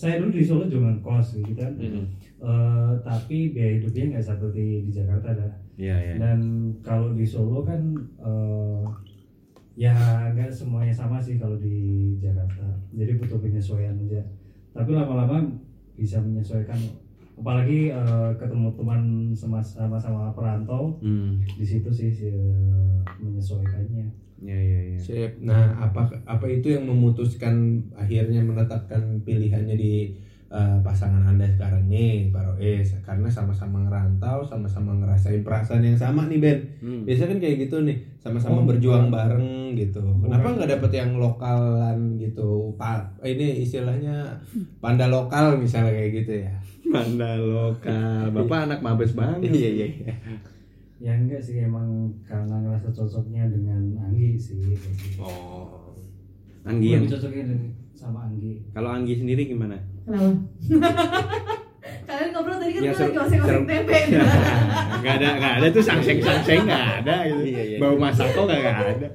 [0.00, 1.76] saya dulu di Solo cuma kos gitu kan.
[1.76, 2.08] Hmm.
[2.40, 5.52] Eh, tapi biaya hidupnya nggak seperti di Jakarta dah.
[5.76, 6.14] Iya iya.
[6.16, 6.40] Dan
[6.80, 7.84] kalau di Solo kan
[8.16, 8.84] eh,
[9.76, 9.92] ya
[10.32, 12.64] nggak semuanya sama sih kalau di Jakarta.
[12.96, 14.24] Jadi butuh penyesuaian aja.
[14.72, 15.44] Tapi lama-lama
[15.92, 16.80] bisa menyesuaikan.
[17.36, 19.02] Apalagi eh, ketemu teman
[19.36, 21.44] sama- sama-sama perantau hmm.
[21.60, 25.32] di situ sih eh, menyesuaikannya iya iya iya Sip.
[25.40, 27.54] Nah, apa apa itu yang memutuskan
[27.92, 30.16] akhirnya menetapkan pilihannya di
[30.50, 32.98] eh, pasangan anda sekarang nih, Pak Roes?
[33.06, 36.58] Karena sama-sama ngerantau, sama-sama ngerasain perasaan yang sama nih Ben.
[36.82, 37.06] Hmm.
[37.06, 39.14] Biasa kan kayak gitu nih, sama-sama Oh, berjuang bukan.
[39.14, 39.46] bareng
[39.78, 40.02] gitu.
[40.02, 42.74] Kenapa nggak dapet yang lokalan gitu?
[42.74, 44.42] Pak, ini istilahnya
[44.82, 46.52] panda lokal misalnya kayak gitu ya?
[46.82, 50.14] Manda lokal bapak anak mabes banget Iya iya iya.
[51.00, 51.88] Ya enggak sih emang
[52.22, 54.88] karena ngerasa cocoknya dengan Anggi sih gitu.
[55.16, 55.96] Oh.
[56.62, 60.28] Anggi yang Lebih cocoknya dengan sama Anggi kalau Anggi sendiri gimana Kenapa?
[62.06, 63.60] Kalian ngobrol tadi kan Ya, lagi oseng-oseng seru.
[63.64, 63.98] tempe.
[65.00, 67.76] nggak ada nggak ada tuh sangseng sangseng nggak ada gitu Iya, iya.
[67.80, 69.08] bau masako nggak nggak ada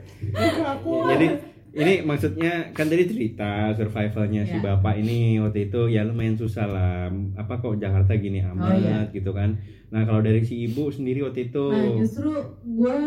[1.08, 1.28] jadi
[1.76, 4.64] ini maksudnya kan tadi cerita survivalnya si Iya.
[4.64, 9.00] bapak ini waktu itu ya lumayan susah lah apa kok Jakarta gini amat iya.
[9.12, 9.60] gitu kan
[9.92, 12.32] nah kalau dari si ibu sendiri waktu itu Nah justru
[12.64, 13.00] gue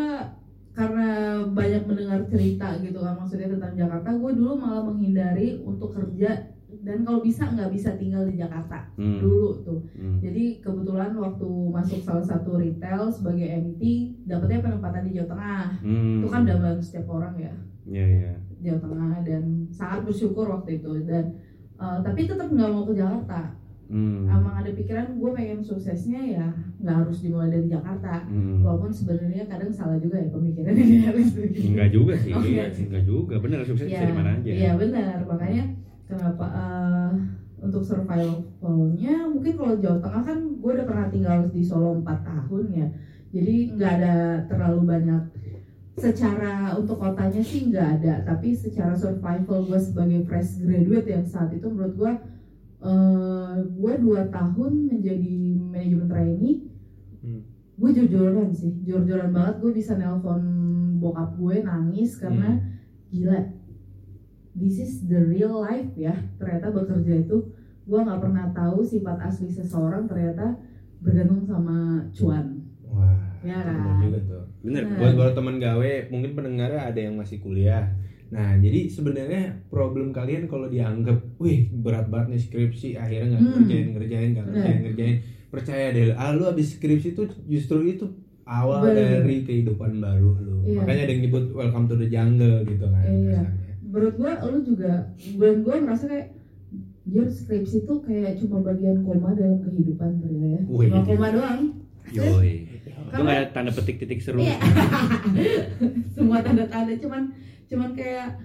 [0.79, 6.48] karena banyak mendengar cerita gitu kan maksudnya tentang Jakarta, gue dulu malah menghindari untuk kerja
[6.89, 9.81] dan kalau bisa nggak bisa tinggal di Jakarta Hmm, dulu tuh.
[9.93, 13.83] hmm, Jadi kebetulan waktu masuk salah satu retail sebagai MT
[14.25, 15.65] dapetnya penempatan di Jawa Tengah.
[15.79, 16.19] hmm.
[16.19, 17.53] Itu kan dambalan setiap orang ya
[17.87, 21.37] ya ya Jawa Tengah dan sangat bersyukur waktu itu dan
[21.77, 23.55] eh, tapi tetap nggak mau ke Jakarta.
[23.87, 26.47] hmm, Emang ada pikiran gue pengen suksesnya ya
[26.77, 28.27] nggak harus dimulai dari Jakarta.
[28.27, 28.61] hmm.
[28.61, 32.67] Walaupun sebenarnya kadang salah juga ya pemikiran ini harus enggak juga sih Oh, iya.
[32.67, 35.65] enggak juga bener sukses Iya, dari mana aja Iya benar, makanya
[36.09, 36.47] kenapa?
[36.49, 37.11] Eh,
[37.59, 42.65] untuk survivalnya mungkin kalau Jawa Tengah kan gue udah pernah tinggal di Solo 4 tahun
[42.71, 42.87] ya,
[43.35, 44.15] jadi nggak ada
[44.47, 45.23] terlalu banyak
[45.99, 51.51] secara untuk kotanya sih nggak ada, tapi secara survival gue sebagai fresh graduate yang saat
[51.51, 52.13] itu menurut gue
[52.79, 56.59] eh gue dua tahun menjadi manajemen trainee
[57.19, 57.43] Hmm.
[57.75, 58.71] gue jor-joran sih.
[58.87, 60.39] Jor-joran banget gue bisa nelpon
[61.03, 62.63] bokap gue nangis karena
[63.11, 63.58] gila
[64.59, 67.37] this is the real life ya ternyata bekerja itu
[67.85, 70.59] gue nggak pernah tahu sifat asli seseorang ternyata
[70.99, 73.17] bergantung sama cuan Wah.
[73.41, 74.45] ya Bener kan juga tuh.
[74.61, 74.99] bener Nah.
[74.99, 77.87] Buat buat teman gawe, mungkin pendengarnya ada yang masih kuliah.
[78.29, 83.53] Nah, jadi sebenarnya problem kalian kalau dianggap, wih berat banget nih skripsi, akhirnya nggak Hmm.
[83.57, 85.17] ngerjain ngerjain, nggak ngerjain ngerjain.
[85.49, 88.05] Percaya deh, ah lu abis skripsi itu justru itu
[88.45, 89.23] awal Bener.
[89.23, 90.57] dari kehidupan baru lu.
[90.67, 90.83] Iya.
[90.83, 93.01] Makanya ada yang nyebut welcome to the jungle gitu kan.
[93.01, 93.09] Iya.
[93.09, 93.43] kasarnya.
[93.89, 96.37] Menurut gue lu juga gue gue merasa kayak
[97.09, 100.63] Jir skripsi tuh kayak cuma bagian koma dalam kehidupan ternyata ya.
[100.69, 100.93] Wih.
[100.93, 101.61] cuma koma doang.
[102.13, 102.69] Yoi.
[102.85, 104.45] Itu ada tanda petik titik seru.
[104.45, 104.61] Iya.
[106.15, 106.93] semua tanda-tanda.
[107.01, 107.33] Cuman
[107.65, 108.37] cuman kayak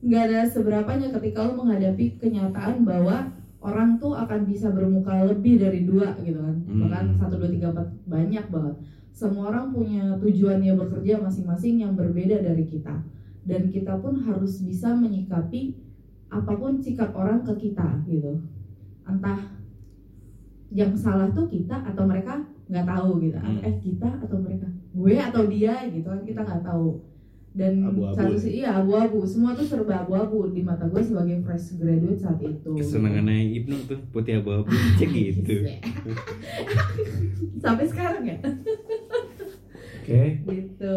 [0.00, 5.84] nggak ada seberapanya ketika lo menghadapi kenyataan bahwa orang tuh akan bisa bermuka lebih dari
[5.84, 6.56] dua gitu kan.
[6.64, 6.88] Hmm.
[6.88, 8.74] bahkan satu dua tiga empat banyak banget.
[9.12, 12.96] Semua orang punya tujuannya bekerja masing-masing yang berbeda dari kita
[13.46, 15.78] dan kita pun harus bisa menyikapi
[16.26, 18.42] apa pun sikap orang ke kita gitu.
[19.06, 19.38] Entah
[20.74, 23.38] yang salah tuh kita atau mereka nggak tahu gitu.
[23.38, 23.62] Hmm.
[23.62, 24.66] eh kita atau mereka?
[24.90, 26.98] Gue atau dia gitu kan kita nggak tahu.
[27.56, 28.42] Dan Abu-abu satu ya?
[28.42, 29.24] sih iya abu-abu.
[29.24, 32.68] Semua tuh serba abu-abu di mata gue sebagai fresh graduate saat itu.
[32.76, 34.68] Kesenangannya Ibnu tuh putih abu-abu.
[35.00, 35.64] Cek gitu.
[37.62, 38.36] Sampai sekarang ya?
[40.02, 40.22] Oke.
[40.44, 40.96] gitu.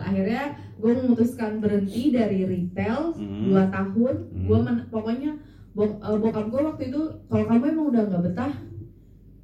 [0.00, 3.46] Akhirnya gue memutuskan berhenti dari retail Hmm.
[3.46, 4.44] dua tahun Hmm.
[4.44, 5.30] gue pokoknya
[5.70, 8.54] bok, eh, bokap gue waktu itu kalau kamu emang udah nggak betah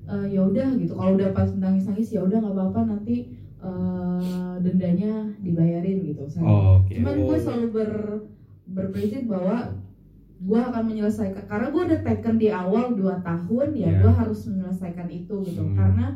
[0.07, 3.17] eh, ya udah gitu kalau udah pas nangis nangis ya udah nggak apa-apa nanti
[3.59, 6.23] eh, dendanya dibayarin gitu.
[6.27, 6.93] Saya- Oh, oke.
[6.93, 7.91] Cuman gue selalu ber
[8.67, 9.75] berprinsip bahwa
[10.39, 13.99] gue akan menyelesaikan karena gue udah taken di awal 2 tahun ya Ya.
[14.03, 15.75] gue harus menyelesaikan itu gitu Hmm.
[15.75, 16.07] karena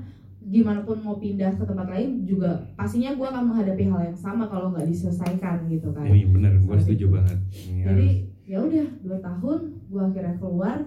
[0.41, 4.49] gimana pun mau pindah ke tempat lain juga pastinya gue akan menghadapi hal yang sama
[4.49, 7.39] kalau nggak diselesaikan gitu kan Ini bener, gue setuju banget.
[7.69, 8.09] Ini jadi
[8.49, 10.79] ya udah dua tahun gue akhirnya keluar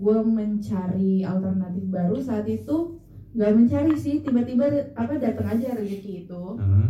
[0.00, 3.00] gue mencari alternatif baru saat itu
[3.34, 6.88] nggak mencari sih tiba-tiba apa datang aja rezeki itu Hah?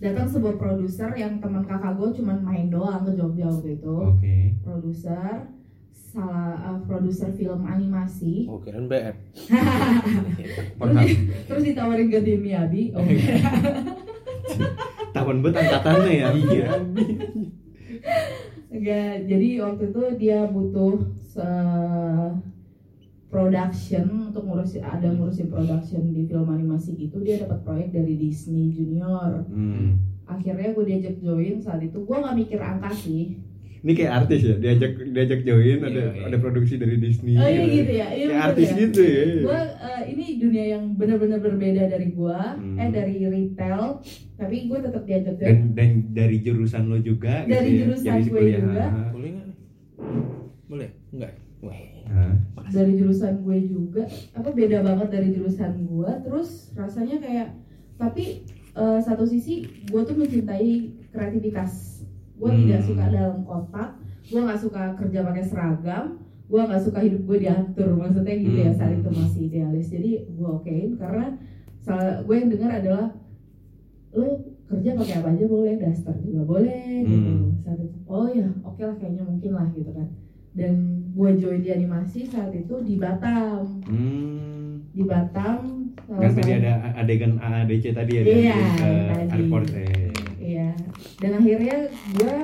[0.00, 4.36] datang sebuah produser yang teman kakak gue cuman main doang ke Jogja waktu itu Oke.
[4.60, 5.48] produser
[5.94, 8.46] salah uh, produser film animasi.
[8.46, 8.86] Oh, kirain
[10.78, 11.12] terus,
[11.50, 13.02] terus ditawarin ganti Miyabi oh,
[15.14, 16.28] Tahun bet angkatannya ya.
[16.34, 16.68] Iya.
[18.74, 22.34] enggak jadi waktu itu dia butuh se-
[23.30, 27.18] production untuk ngurusin ada ngurusin production di film animasi gitu.
[27.22, 29.42] Dia dapat proyek dari Disney Junior.
[29.50, 29.98] Hmm.
[30.24, 32.00] akhirnya gue diajak join saat itu.
[32.00, 33.36] Gue nggak mikir angka sih
[33.84, 36.24] Ini kayak artis ya, diajak diajak join ada Iya, iya.
[36.24, 37.36] ada produksi dari Disney.
[37.36, 38.76] oh iya gitu ya iya Kayak artis ya.
[38.80, 39.24] gitu ya.
[39.38, 39.60] gue
[40.06, 42.76] ini dunia yang benar-benar berbeda dari gue Hmm.
[42.76, 44.00] eh dari retail
[44.34, 47.80] tapi gue tetap diajak join Dan dan dari jurusan lo juga Dari gitu ya.
[47.84, 48.58] jurusan Jadi gue kuliah.
[48.58, 48.84] juga.
[49.10, 49.48] Boleh nggak?
[50.66, 50.88] Boleh?
[51.10, 51.32] Enggak.
[51.60, 51.76] Wah.
[52.06, 52.32] Hah?
[52.66, 57.48] dari jurusan gue juga apa beda banget dari jurusan gue terus rasanya kayak
[57.94, 60.72] tapi eh, satu sisi gue tuh mencintai
[61.08, 61.93] kreativitas
[62.44, 62.60] gue Hmm.
[62.62, 63.90] tidak suka dalam kotak
[64.22, 66.04] gue nggak suka kerja pakai seragam
[66.44, 68.76] gue nggak suka hidup gue diatur maksudnya gitu ya Hmm.
[68.76, 71.26] saat itu masih idealis jadi gue okein karena
[71.80, 73.08] salah gue yang dengar adalah
[74.12, 74.28] lo
[74.64, 77.48] kerja pakai apa aja boleh daster juga boleh gitu Hmm.
[77.58, 80.08] saat itu oh ya oke lah kayaknya mungkin lah gitu kan
[80.54, 80.72] dan
[81.10, 84.84] gue join di animasi saat itu di Batam Hmm.
[84.90, 89.30] di Batam Kan tadi ada adegan AADC tadi ya Iya, ke tadi.
[89.32, 90.12] airport eh.
[90.74, 91.76] Iya dan akhirnya
[92.12, 92.34] gue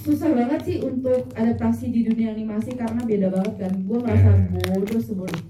[0.00, 4.42] susah banget sih untuk adaptasi di dunia animasi karena beda banget kan gue merasa Eh.
[4.72, 5.42] bodoh sebodoh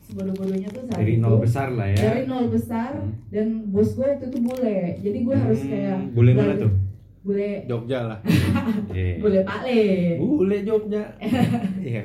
[0.00, 1.98] sebodoh-bodohnya tuh saat Dari itu nol besar lah ya.
[2.00, 3.10] dari nol besar Hmm.
[3.28, 6.72] dan bos gue waktu itu bule jadi gue harus Hmm, kayak Bule mana tuh?
[7.20, 8.18] bule Jogja lah.
[8.94, 9.18] Iya.
[9.18, 9.82] bule Pak Le
[10.16, 11.02] Bule Jogja.
[11.82, 12.00] Iya.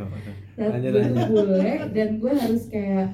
[0.57, 1.27] Lanjut, tuh lanjut.
[1.29, 3.07] bule dan gue harus kayak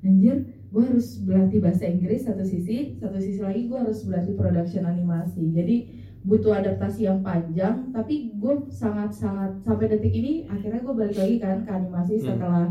[0.00, 0.36] anjir
[0.70, 5.50] gue harus berlatih bahasa Inggris satu sisi satu sisi lagi gue harus berlatih production animasi
[5.50, 5.76] jadi
[6.20, 11.36] butuh adaptasi yang panjang tapi gue sangat sangat sampai detik ini akhirnya gue balik lagi
[11.36, 12.26] kan ke animasi Hmm.
[12.28, 12.66] setelah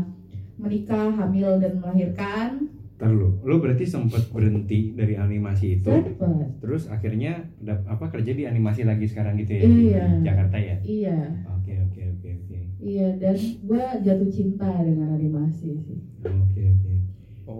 [0.56, 2.50] menikah hamil dan melahirkan
[2.94, 6.20] Ntar lu, lu berarti sempat berhenti dari animasi itu, sempet
[6.58, 10.04] terus akhirnya dap- apa kerja di animasi lagi sekarang gitu ya Iya.
[10.10, 10.76] di Jakarta ya?
[10.82, 11.18] iya
[11.50, 16.89] Oke oke oke oke iya dan gue jatuh cinta dengan animasi sih oke oke.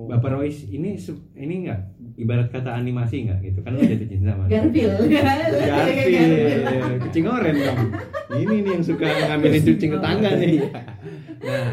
[0.00, 0.08] Oh.
[0.08, 1.80] Bapak Royce ini su- ini enggak
[2.16, 4.44] ibarat kata animasi enggak gitu kan lu jatuh cinta sama.
[4.46, 4.96] Garfield
[5.60, 6.64] Garfield,
[7.02, 7.78] kucing oren dong.
[8.32, 10.56] Ini nih yang suka ngambilin kucing tetangga nih.
[11.40, 11.72] Nah,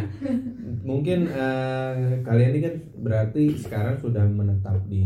[0.82, 5.04] mungkin eh, kalian ini kan berarti sekarang sudah menetap di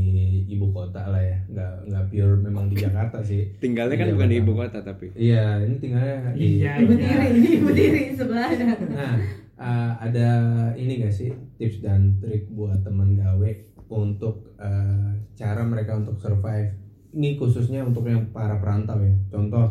[0.48, 3.50] ibu kota lah ya, nggak nggak pure memang di Jakarta sih.
[3.58, 5.10] Tinggalnya kan kan bukan di ibu kota tapi.
[5.14, 6.40] Iya, ini tinggalnya di.
[6.58, 6.72] Iya.
[6.80, 9.16] ibu tiri ibu tiri sebelahnya Nah,
[9.58, 10.28] eh, ada
[10.74, 11.30] ini gak sih
[11.62, 13.52] tips dan trik buat temen gawe
[13.94, 16.74] untuk eh, cara mereka untuk survive?
[17.12, 19.14] Ini khususnya untuk yang para perantau ya.
[19.30, 19.70] Contoh,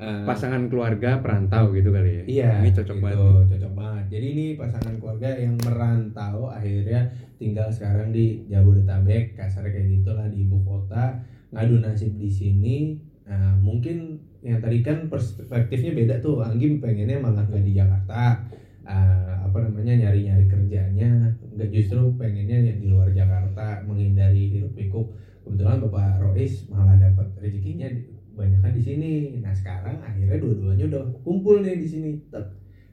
[0.00, 2.24] eh, Pasangan keluarga perantau gitu kali ya.
[2.26, 3.46] Iya, Ini cocok gitu, banget.
[3.54, 4.04] Cocok banget.
[4.08, 7.00] Jadi ini pasangan keluarga yang merantau akhirnya
[7.38, 11.22] tinggal sekarang di Jabodetabek, kasarnya kayak gitulah di ibu kota,
[11.54, 12.98] ngadu nasib di sini.
[13.28, 16.40] Nah, mungkin yang tadi kan perspektifnya beda tuh.
[16.40, 18.48] Anggi pengennya malah nggak di Jakarta.
[18.88, 21.27] eh, apa namanya nyari-nyari kerjanya
[21.74, 25.06] justru pengennya di luar Jakarta menghindari hiruk pikuk
[25.44, 28.04] kebetulan Bapak Rois malah dapat rezekinya di-
[28.34, 29.12] kebanyakan di sini.
[29.42, 32.10] Nah sekarang akhirnya dua-duanya udah kumpul nih di sini.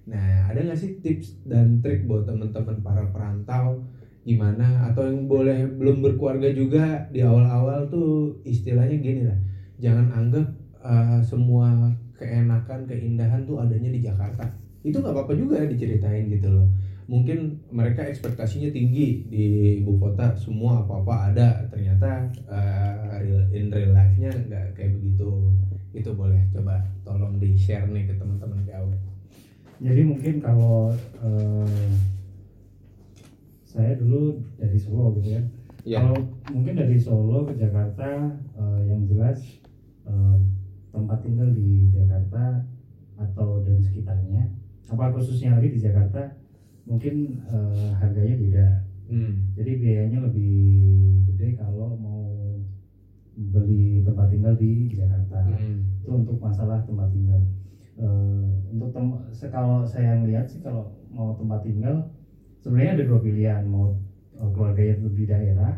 [0.05, 3.81] Nah ada nggak sih tips dan trik buat teman-teman para perantau
[4.25, 9.37] gimana atau yang boleh belum berkeluarga juga di awal-awal tuh istilahnya gini lah.
[9.77, 10.45] Jangan anggap
[10.81, 14.49] uh, semua keenakan keindahan tuh adanya di Jakarta.
[14.81, 16.65] Itu nggak apa-apa juga diceritain gitu loh.
[17.05, 19.45] Mungkin mereka ekspektasinya tinggi di
[19.85, 25.53] ibu kota semua apa-apa ada ternyata uh, real, in real life-nya nggak kayak begitu
[25.95, 28.95] itu boleh coba tolong di share nih ke teman-teman gawe
[29.79, 31.91] Jadi mungkin kalau eh,
[33.67, 35.45] saya dulu dari Solo gitu kan.
[35.83, 35.99] Iya.
[35.99, 36.15] Kalau
[36.55, 39.39] mungkin dari Solo ke Jakarta eh, yang jelas
[40.07, 40.37] eh,
[40.95, 42.63] tempat tinggal di Jakarta
[43.19, 44.47] atau dan sekitarnya,
[44.91, 46.35] apa khususnya lagi di Jakarta
[46.85, 48.67] mungkin eh, harganya beda.
[49.09, 49.33] hmm.
[49.57, 50.53] Jadi biayanya lebih
[51.33, 52.23] gede kalau mau
[53.35, 53.99] beli
[54.31, 55.99] tinggal di Jakarta Hmm.
[55.99, 57.41] itu untuk masalah tempat tinggal
[57.95, 59.07] Eh, untuk tem
[59.47, 62.11] kalau saya lihat sih kalau mau tempat tinggal
[62.59, 63.95] sebenarnya ada dua pilihan mau
[64.35, 65.73] eh, keluarganya tetap di daerah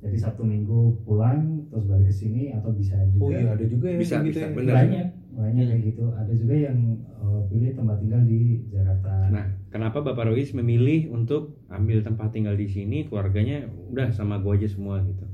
[0.00, 3.92] jadi sabtu minggu pulang terus balik ke sini atau bisa juga Oh iya ada juga
[3.92, 4.56] ya Bisa, kayak bisa, ya.
[4.56, 4.72] bener.
[4.72, 5.06] banyak
[5.40, 10.26] banyak kayak gitu ada juga yang eh, pilih tempat tinggal di Jakarta Nah, kenapa Bapak
[10.26, 15.24] Rois memilih untuk ambil tempat tinggal di sini keluarganya udah sama gua aja semua gitu.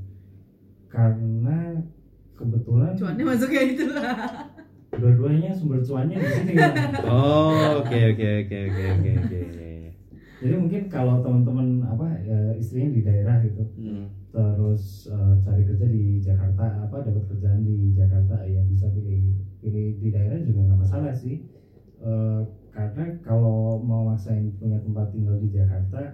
[0.87, 1.81] karena
[2.33, 4.05] kebetulan Cuannya masuknya itu lah.
[4.93, 6.53] dua-duanya sumber cuannya di sini.
[7.05, 9.41] Oh, oke oke oke oke oke oke.
[10.37, 14.05] Jadi mungkin kalau teman-teman apa eh, istrinya di daerah gitu Hmm.
[14.29, 19.97] terus eh, cari kerja di Jakarta apa dapat kerjaan di Jakarta ya bisa pilih pilih
[19.97, 21.41] di daerah juga nggak masalah sih
[21.97, 26.13] Eh, karena kalau mau maksain punya tempat tinggal di Jakarta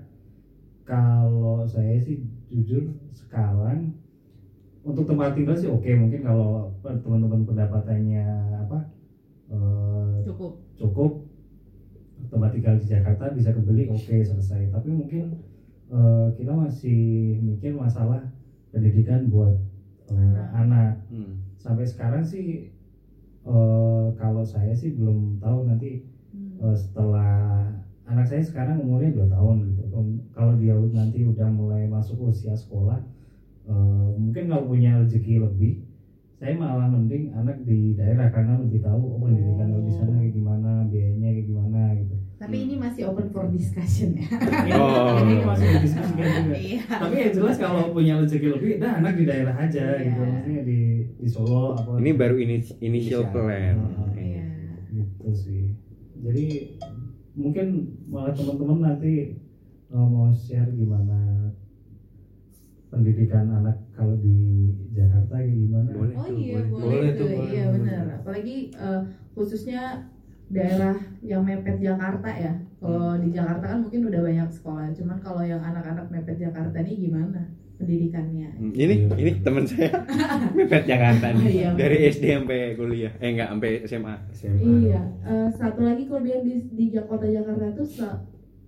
[0.88, 3.92] kalau saya sih jujur sekarang
[4.80, 8.28] untuk tempat tinggal sih oke mungkin kalau teman-teman pendapatannya
[8.64, 8.80] apa
[9.52, 10.52] eh, Cukup.
[10.80, 11.12] cukup
[12.34, 15.24] tempat tinggal di Jakarta bisa kebeli oke selesai tapi mungkin
[15.94, 17.02] eh, kita masih
[17.46, 18.22] mikir masalah
[18.74, 19.54] pendidikan buat
[20.10, 20.48] eh, Anak.
[20.54, 21.34] anak Hmm.
[21.62, 22.74] sampai sekarang sih
[23.46, 26.02] eh, kalau saya sih belum tahu nanti
[26.34, 26.58] Hmm.
[26.60, 27.70] eh, setelah
[28.04, 32.58] anak saya sekarang umurnya 2 tahun gitu Kalau- kalau dia nanti udah mulai masuk usia
[32.58, 33.00] sekolah
[33.70, 35.74] eh, mungkin kalau punya rezeki lebih
[36.34, 40.84] saya malah mending anak di daerah karena lebih tahu oh, pendidikan di sana kayak gimana
[40.90, 42.13] biayanya kayak gimana gitu
[42.44, 44.28] Tapi ini masih open for discussion ya.
[44.76, 45.16] Oh.
[45.18, 46.82] ini masih didiskusikan juga Iya.
[46.90, 50.04] tapi yang jelas kalau punya rezeki lebih dah anak di daerah aja Iya.
[50.04, 50.80] gitu maksudnya di
[51.16, 53.76] di Solo apa Ini baru ini initial plan.
[53.80, 54.44] Oh, Iya.
[54.90, 55.64] gitu sih
[56.20, 56.46] jadi
[57.34, 57.68] mungkin
[58.06, 59.40] malah teman-teman nanti
[59.90, 61.48] uh, mau share gimana
[62.88, 66.68] pendidikan anak kalau di Jakarta kayak gimana Boleh Oh tuh, iya boleh.
[66.70, 67.74] boleh, Boleh tuh, tuh, boleh, iya boleh.
[67.80, 68.04] benar.
[68.20, 69.02] Apalagi eh,
[69.34, 69.82] khususnya
[70.54, 72.54] daerah yang mepet Jakarta ya.
[72.78, 74.86] Kalau di Jakarta kan mungkin udah banyak sekolah.
[74.94, 77.42] Cuman kalau yang anak-anak mepet Jakarta ini gimana
[77.74, 78.50] pendidikannya?
[78.54, 79.90] Hmm, Ini ini teman saya
[80.58, 81.48] mepet Jakarta Oh, nih.
[81.50, 81.70] iya.
[81.74, 83.14] Dari SD sampai kuliah.
[83.18, 84.16] Eh enggak sampai SMA.
[84.32, 84.62] SMA.
[84.62, 85.02] Iya.
[85.24, 88.20] eh, satu lagi kelebihan di di Jakarta Jakarta itu se-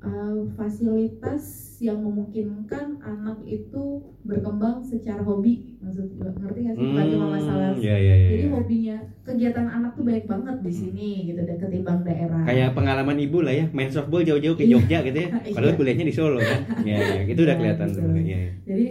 [0.05, 1.43] eh, fasilitas
[1.77, 5.75] yang memungkinkan anak itu berkembang secara hobi.
[5.83, 6.85] Maksud ngerti nggak sih?
[6.87, 8.29] Bukan cuma masalah Iya iya iya.
[8.31, 12.41] Jadi hobinya kegiatan anak tuh banyak banget di sini gitu dan ketimbang daerah.
[12.47, 14.71] Kayak pengalaman ibu lah ya, main softball jauh-jauh ke Iya.
[14.77, 15.29] Jogja gitu ya.
[15.55, 15.77] Padahal Iya.
[15.77, 16.61] kuliahnya di Solo kan.
[16.87, 17.21] Iya, iya.
[17.27, 17.99] itu udah Iya, kelihatan gitu.
[17.99, 18.11] tuh.
[18.15, 18.51] Iya, iya.
[18.63, 18.85] Jadi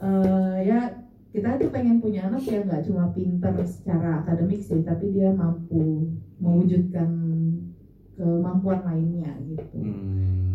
[0.00, 0.80] eh, ya
[1.30, 6.10] kita tuh pengen punya anak yang nggak cuma pinter secara akademik sih, tapi dia mampu
[6.38, 7.10] mewujudkan
[8.14, 9.78] kemampuan lainnya gitu.
[9.78, 10.49] Hmm.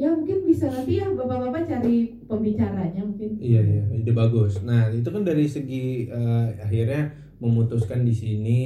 [0.00, 3.36] Ya mungkin bisa nanti ya bapak-bapak cari pembicaranya mungkin.
[3.36, 4.64] Iya iya, ide bagus.
[4.64, 8.60] Nah itu kan dari segi eh, akhirnya memutuskan di sini,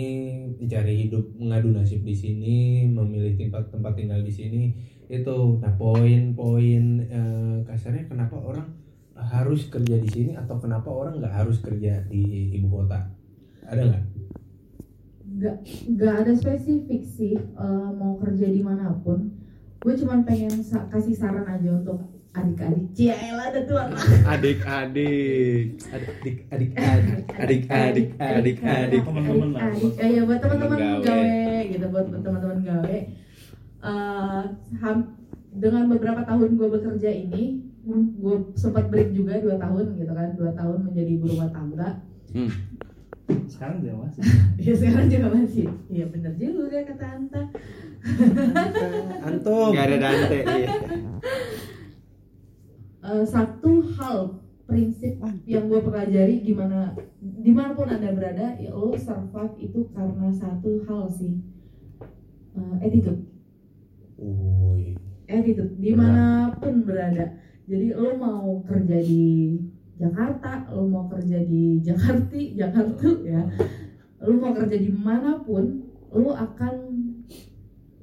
[0.55, 4.62] mencari hidup, mengadu nasib di sini, memilih tempat tempat tinggal di sini
[5.11, 5.59] itu.
[5.59, 8.70] Nah poin-poin eh, kasarnya kenapa orang
[9.18, 13.11] harus kerja di sini atau kenapa orang nggak harus kerja di ibu kota?
[13.66, 14.05] Ada nggak?
[15.35, 15.57] Nggak
[15.99, 19.43] nggak ada spesifik sih eh, mau kerja di mana pun.
[19.85, 22.01] Gue cuman pengen sa- kasih saran aja untuk
[22.32, 22.89] adik-adik.
[22.91, 23.76] Ciela ada tuh.
[24.24, 25.76] Adik-adik.
[25.87, 26.09] Adik
[26.49, 26.72] adik adik.
[27.30, 29.03] Adik-adik, adik-adik.
[29.05, 29.61] Teman-teman lah.
[29.68, 31.05] Adik, ya buat teman-teman Teman gawe.
[31.05, 32.97] gawe gitu buat teman-teman gawe.
[33.85, 34.43] Eh,
[34.80, 35.11] ham-
[35.55, 37.62] dengan beberapa tahun gue bekerja ini,
[38.16, 41.89] gue sempat break juga dua tahun gitu kan, dua tahun menjadi ibu rumah tangga.
[43.49, 44.22] Sekarang dia masih
[44.66, 45.66] Ya sekarang juga masih.
[45.89, 47.43] Iya bener juga kata Anta.
[49.25, 49.70] Antum.
[49.72, 50.39] Gak ada Dante.
[50.45, 50.68] Iya.
[53.05, 58.97] Eh, satu hal prinsip yang gue pelajari gimana di mana pun anda berada ya lo
[58.97, 61.37] survive itu karena satu hal sih
[62.55, 63.29] Eh, attitude
[64.16, 64.95] Woi.
[65.27, 67.35] attitude di mana pun berada
[67.66, 69.59] jadi lo mau kerja di
[69.95, 73.42] Jakarta lo mau kerja di Jakarta Jakarta ya.
[74.24, 76.74] Lo mau kerja di mana pun lo akan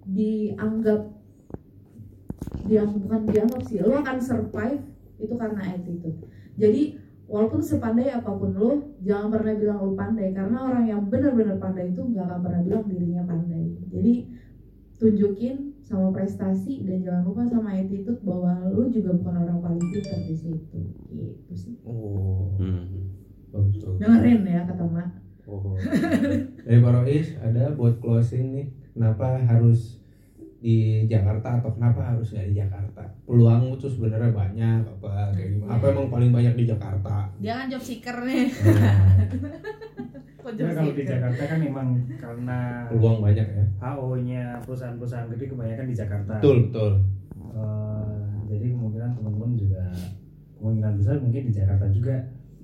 [0.07, 1.01] dianggap
[2.67, 4.83] dianggap bukan dianggap sih lo akan survive
[5.21, 6.19] itu karena attitude.
[6.57, 6.97] Jadi
[7.31, 8.71] walaupun sepandai apa pun lo
[9.03, 12.83] jangan pernah bilang lo pandai karena orang yang benar-benar pandai itu nggak akan pernah bilang
[12.87, 13.63] dirinya pandai.
[13.91, 14.13] Jadi
[14.99, 20.19] tunjukin sama prestasi dan jangan lupa sama attitude bahwa lo juga bukan orang paling pintar
[20.21, 20.79] di situ
[21.09, 23.11] gitu sih Oh, Hmm.
[23.49, 23.99] bagus bagus.
[23.99, 25.09] dengerin ya kata mak
[25.43, 25.75] Oh.
[26.61, 28.67] Dari Pak Rois ada buat closing nih.
[28.89, 29.99] Kenapa harus
[30.57, 33.03] di Jakarta atau kenapa harus nggak di Jakarta?
[33.25, 35.69] Peluang itu sebenarnya banyak apa kayak gimana?
[35.73, 37.27] Apa emang paling banyak di Jakarta?
[37.35, 39.90] dia kan job seeker nih Nah, Pojok
[40.43, 41.03] Nah, kalau di.
[41.03, 46.33] Jakarta kan memang karena peluang banyak ya HO-nya perusahaan-perusahaan gede kebanyakan di Jakarta.
[46.35, 46.93] betul betul
[47.51, 48.15] Eh,
[48.47, 49.83] jadi kemungkinan teman-teman juga
[50.55, 52.15] kemungkinan besar mungkin di Jakarta juga.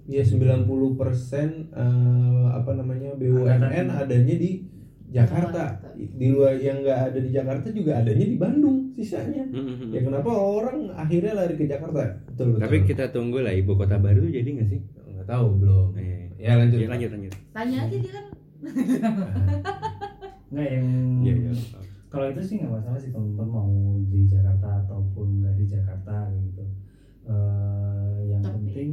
[0.05, 0.63] ya 90
[0.93, 4.63] persen eh, apa namanya BUMN adanya di
[5.05, 5.87] Jakarta Jakarta.
[5.95, 9.87] di luar yang nggak ada di Jakarta juga adanya di Bandung sisanya Mm-mm.
[9.89, 13.95] ya kenapa orang akhirnya lari ke Jakarta betul betul Tapi kita tunggu lah ibu kota
[13.97, 14.79] baru tuh jadi nggak sih?
[15.09, 17.33] nggak tahu belum Eh, ya lanjut ya, lanjut lanjut.
[17.51, 18.25] Tanya aja dia kan.
[20.47, 20.87] Nggak yang
[21.21, 21.51] Iya iya.
[22.07, 23.71] kalau itu sih nggak masalah sih teman-teman mau
[24.07, 26.63] di Jakarta ataupun nggak di Jakarta gitu.
[27.27, 28.91] Eh, yang Tapi- penting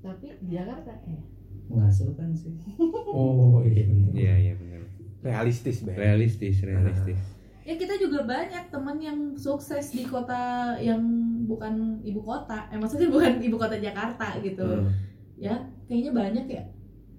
[0.00, 1.20] Tapi di Jakarta eh.
[1.64, 2.52] menghasilkan sih.
[3.12, 4.12] oh iya benar.
[4.12, 4.80] Iya iya benar.
[5.20, 5.96] realistis Bang.
[5.96, 7.20] Realistis realistis.
[7.64, 11.00] Ya kita juga banyak teman yang sukses di kota yang
[11.44, 12.68] bukan ibu kota.
[12.68, 14.64] Eh maksudnya bukan ibu kota Jakarta gitu.
[14.64, 14.92] Hmm.
[15.34, 16.64] Ya, kayaknya banyak ya.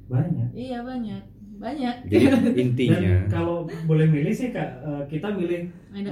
[0.06, 0.50] Banyak.
[0.52, 1.24] Iya banyak.
[1.56, 1.96] Banyak.
[2.06, 6.04] Jadi Dan intinya kalau boleh milih sih kak, eh, kita milih eh,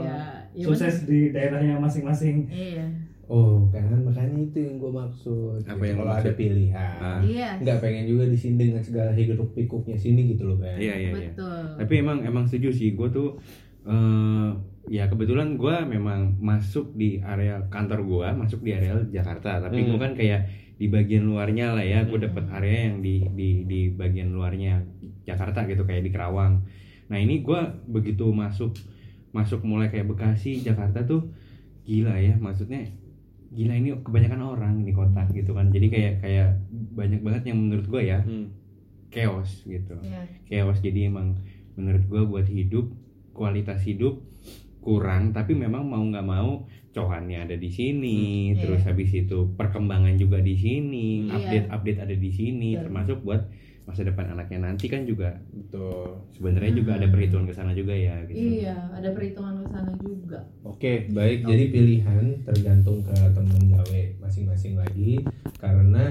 [0.00, 0.18] ya,
[0.50, 2.46] iya sukses di daerahnya masing-masing.
[2.46, 2.86] Iya.
[3.24, 7.22] oh kan makanya itu yang gue maksud Apa Gitu, yang kalau lo ada pilihan Ah.
[7.22, 7.62] Iya.
[7.62, 11.10] nggak pengen juga di sini dengan segala hidup pikuknya sini gitu loh kan Iya iya
[11.14, 11.30] iya.
[11.30, 11.62] Betul.
[11.78, 13.38] Tapi emang emang setuju sih gue tuh
[13.86, 14.48] eh
[14.90, 19.88] ya kebetulan gue memang masuk di area kantor gue masuk di area Jakarta tapi Hmm.
[19.88, 20.40] gue kan kayak
[20.80, 22.08] di bagian luarnya lah ya.
[22.08, 22.26] Gue Hmm.
[22.26, 24.80] dapet area yang di di di bagian luarnya
[25.22, 26.64] Jakarta gitu kayak di Kerawang.
[27.06, 28.72] Nah ini gue begitu masuk
[29.30, 31.28] masuk mulai kayak Bekasi Jakarta tuh
[31.84, 32.32] gila ya.
[32.34, 32.88] Maksudnya
[33.50, 35.68] gila ini kebanyakan orang di kota gitu kan.
[35.68, 36.48] Jadi kayak kayak
[36.96, 38.48] banyak banget yang menurut gue ya Hmm.
[39.10, 40.00] chaos gitu.
[40.00, 40.24] Iya.
[40.48, 40.80] chaos.
[40.80, 41.36] Jadi emang
[41.76, 42.88] menurut gua buat hidup
[43.30, 44.20] kualitas hidup
[44.80, 48.18] kurang tapi memang mau nggak mau cohannya ada di sini
[48.50, 48.86] Hmm, terus iya.
[48.90, 51.34] habis itu perkembangan juga di sini Iya.
[51.38, 52.82] update update ada di sini Betul.
[52.86, 53.42] termasuk buat
[53.86, 58.22] masa depan anaknya nanti kan juga betul sebenarnya juga ada perhitungan ke sana juga ya
[58.22, 60.38] gitu Iya, ada perhitungan ke sana juga.
[60.62, 61.42] Oke, baik.
[61.42, 65.26] Jadi pilihan tergantung ke teman gawe masing-masing lagi.
[65.60, 66.04] Karena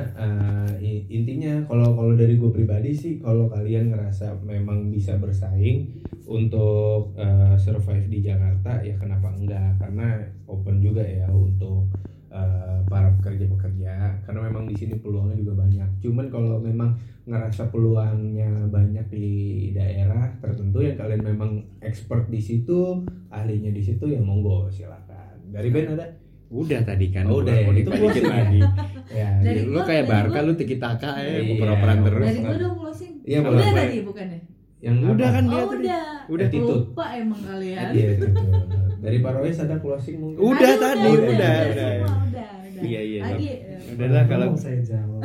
[0.78, 5.89] i- intinya kalau kalau dari gue pribadi sih, kalau kalian ngerasa memang bisa bersaing
[6.30, 9.82] untuk eh, survive di Jakarta, ya kenapa enggak?
[9.82, 11.89] Karena open juga ya untuk
[12.30, 14.22] eh, para pekerja-pekerja.
[14.24, 15.89] Karena memang di sini peluangnya juga banyak.
[16.00, 16.93] Cuman kalau memang
[17.26, 19.28] ngerasa peluangnya banyak di
[19.74, 25.70] daerah tertentu yang kalian memang expert di situ ahlinya di situ ya monggo silakan dari
[25.70, 26.10] Ben ada
[26.50, 28.58] udah tadi kan Oh, udah ya, mau itu closing lagi
[29.10, 32.55] ya Dari lu gua- kayak Barca lu tiki taka ya Iya, oper-operan terus Dari gua
[32.55, 33.14] dong closing.
[33.22, 34.39] Iya, udah tadi bukannya?
[34.80, 35.36] yang Udah apa?
[35.36, 35.84] kan dia Oh tadi.
[35.84, 36.05] udah.
[36.30, 36.47] Udah.
[36.47, 36.84] Attitude.
[36.88, 37.88] Lupa emang kalian.
[37.91, 38.26] Iya, itu.
[38.99, 41.89] dari Paroes ada closing mungkin Udah Aduh, tadi, udah, udah, udah, udah.
[41.89, 42.82] semua, udah, udah.
[42.82, 43.22] Iya, iya.
[43.26, 43.49] Lagi.
[43.89, 45.20] udahlah kalau saya jawab.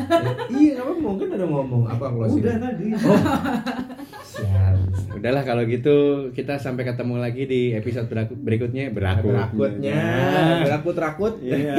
[0.52, 2.86] iya apa mungkin ada ngomong apa closing Udah tadi.
[4.34, 4.74] siap
[5.14, 5.96] Udahlah kalau gitu
[6.30, 9.30] kita sampai ketemu lagi di episode berakut berikutnya berakut.
[9.30, 10.00] berakutnya
[10.60, 11.76] berakut rakut Iya.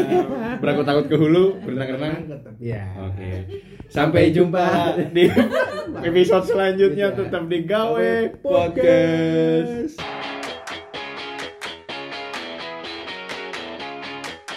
[0.58, 2.32] Berakut takut ke hulu, berenang-renang.
[2.58, 3.44] ya Oke.
[3.88, 4.66] Sampai jumpa
[5.12, 5.28] di
[6.10, 10.15] episode selanjutnya tetap di Gawe Podcast.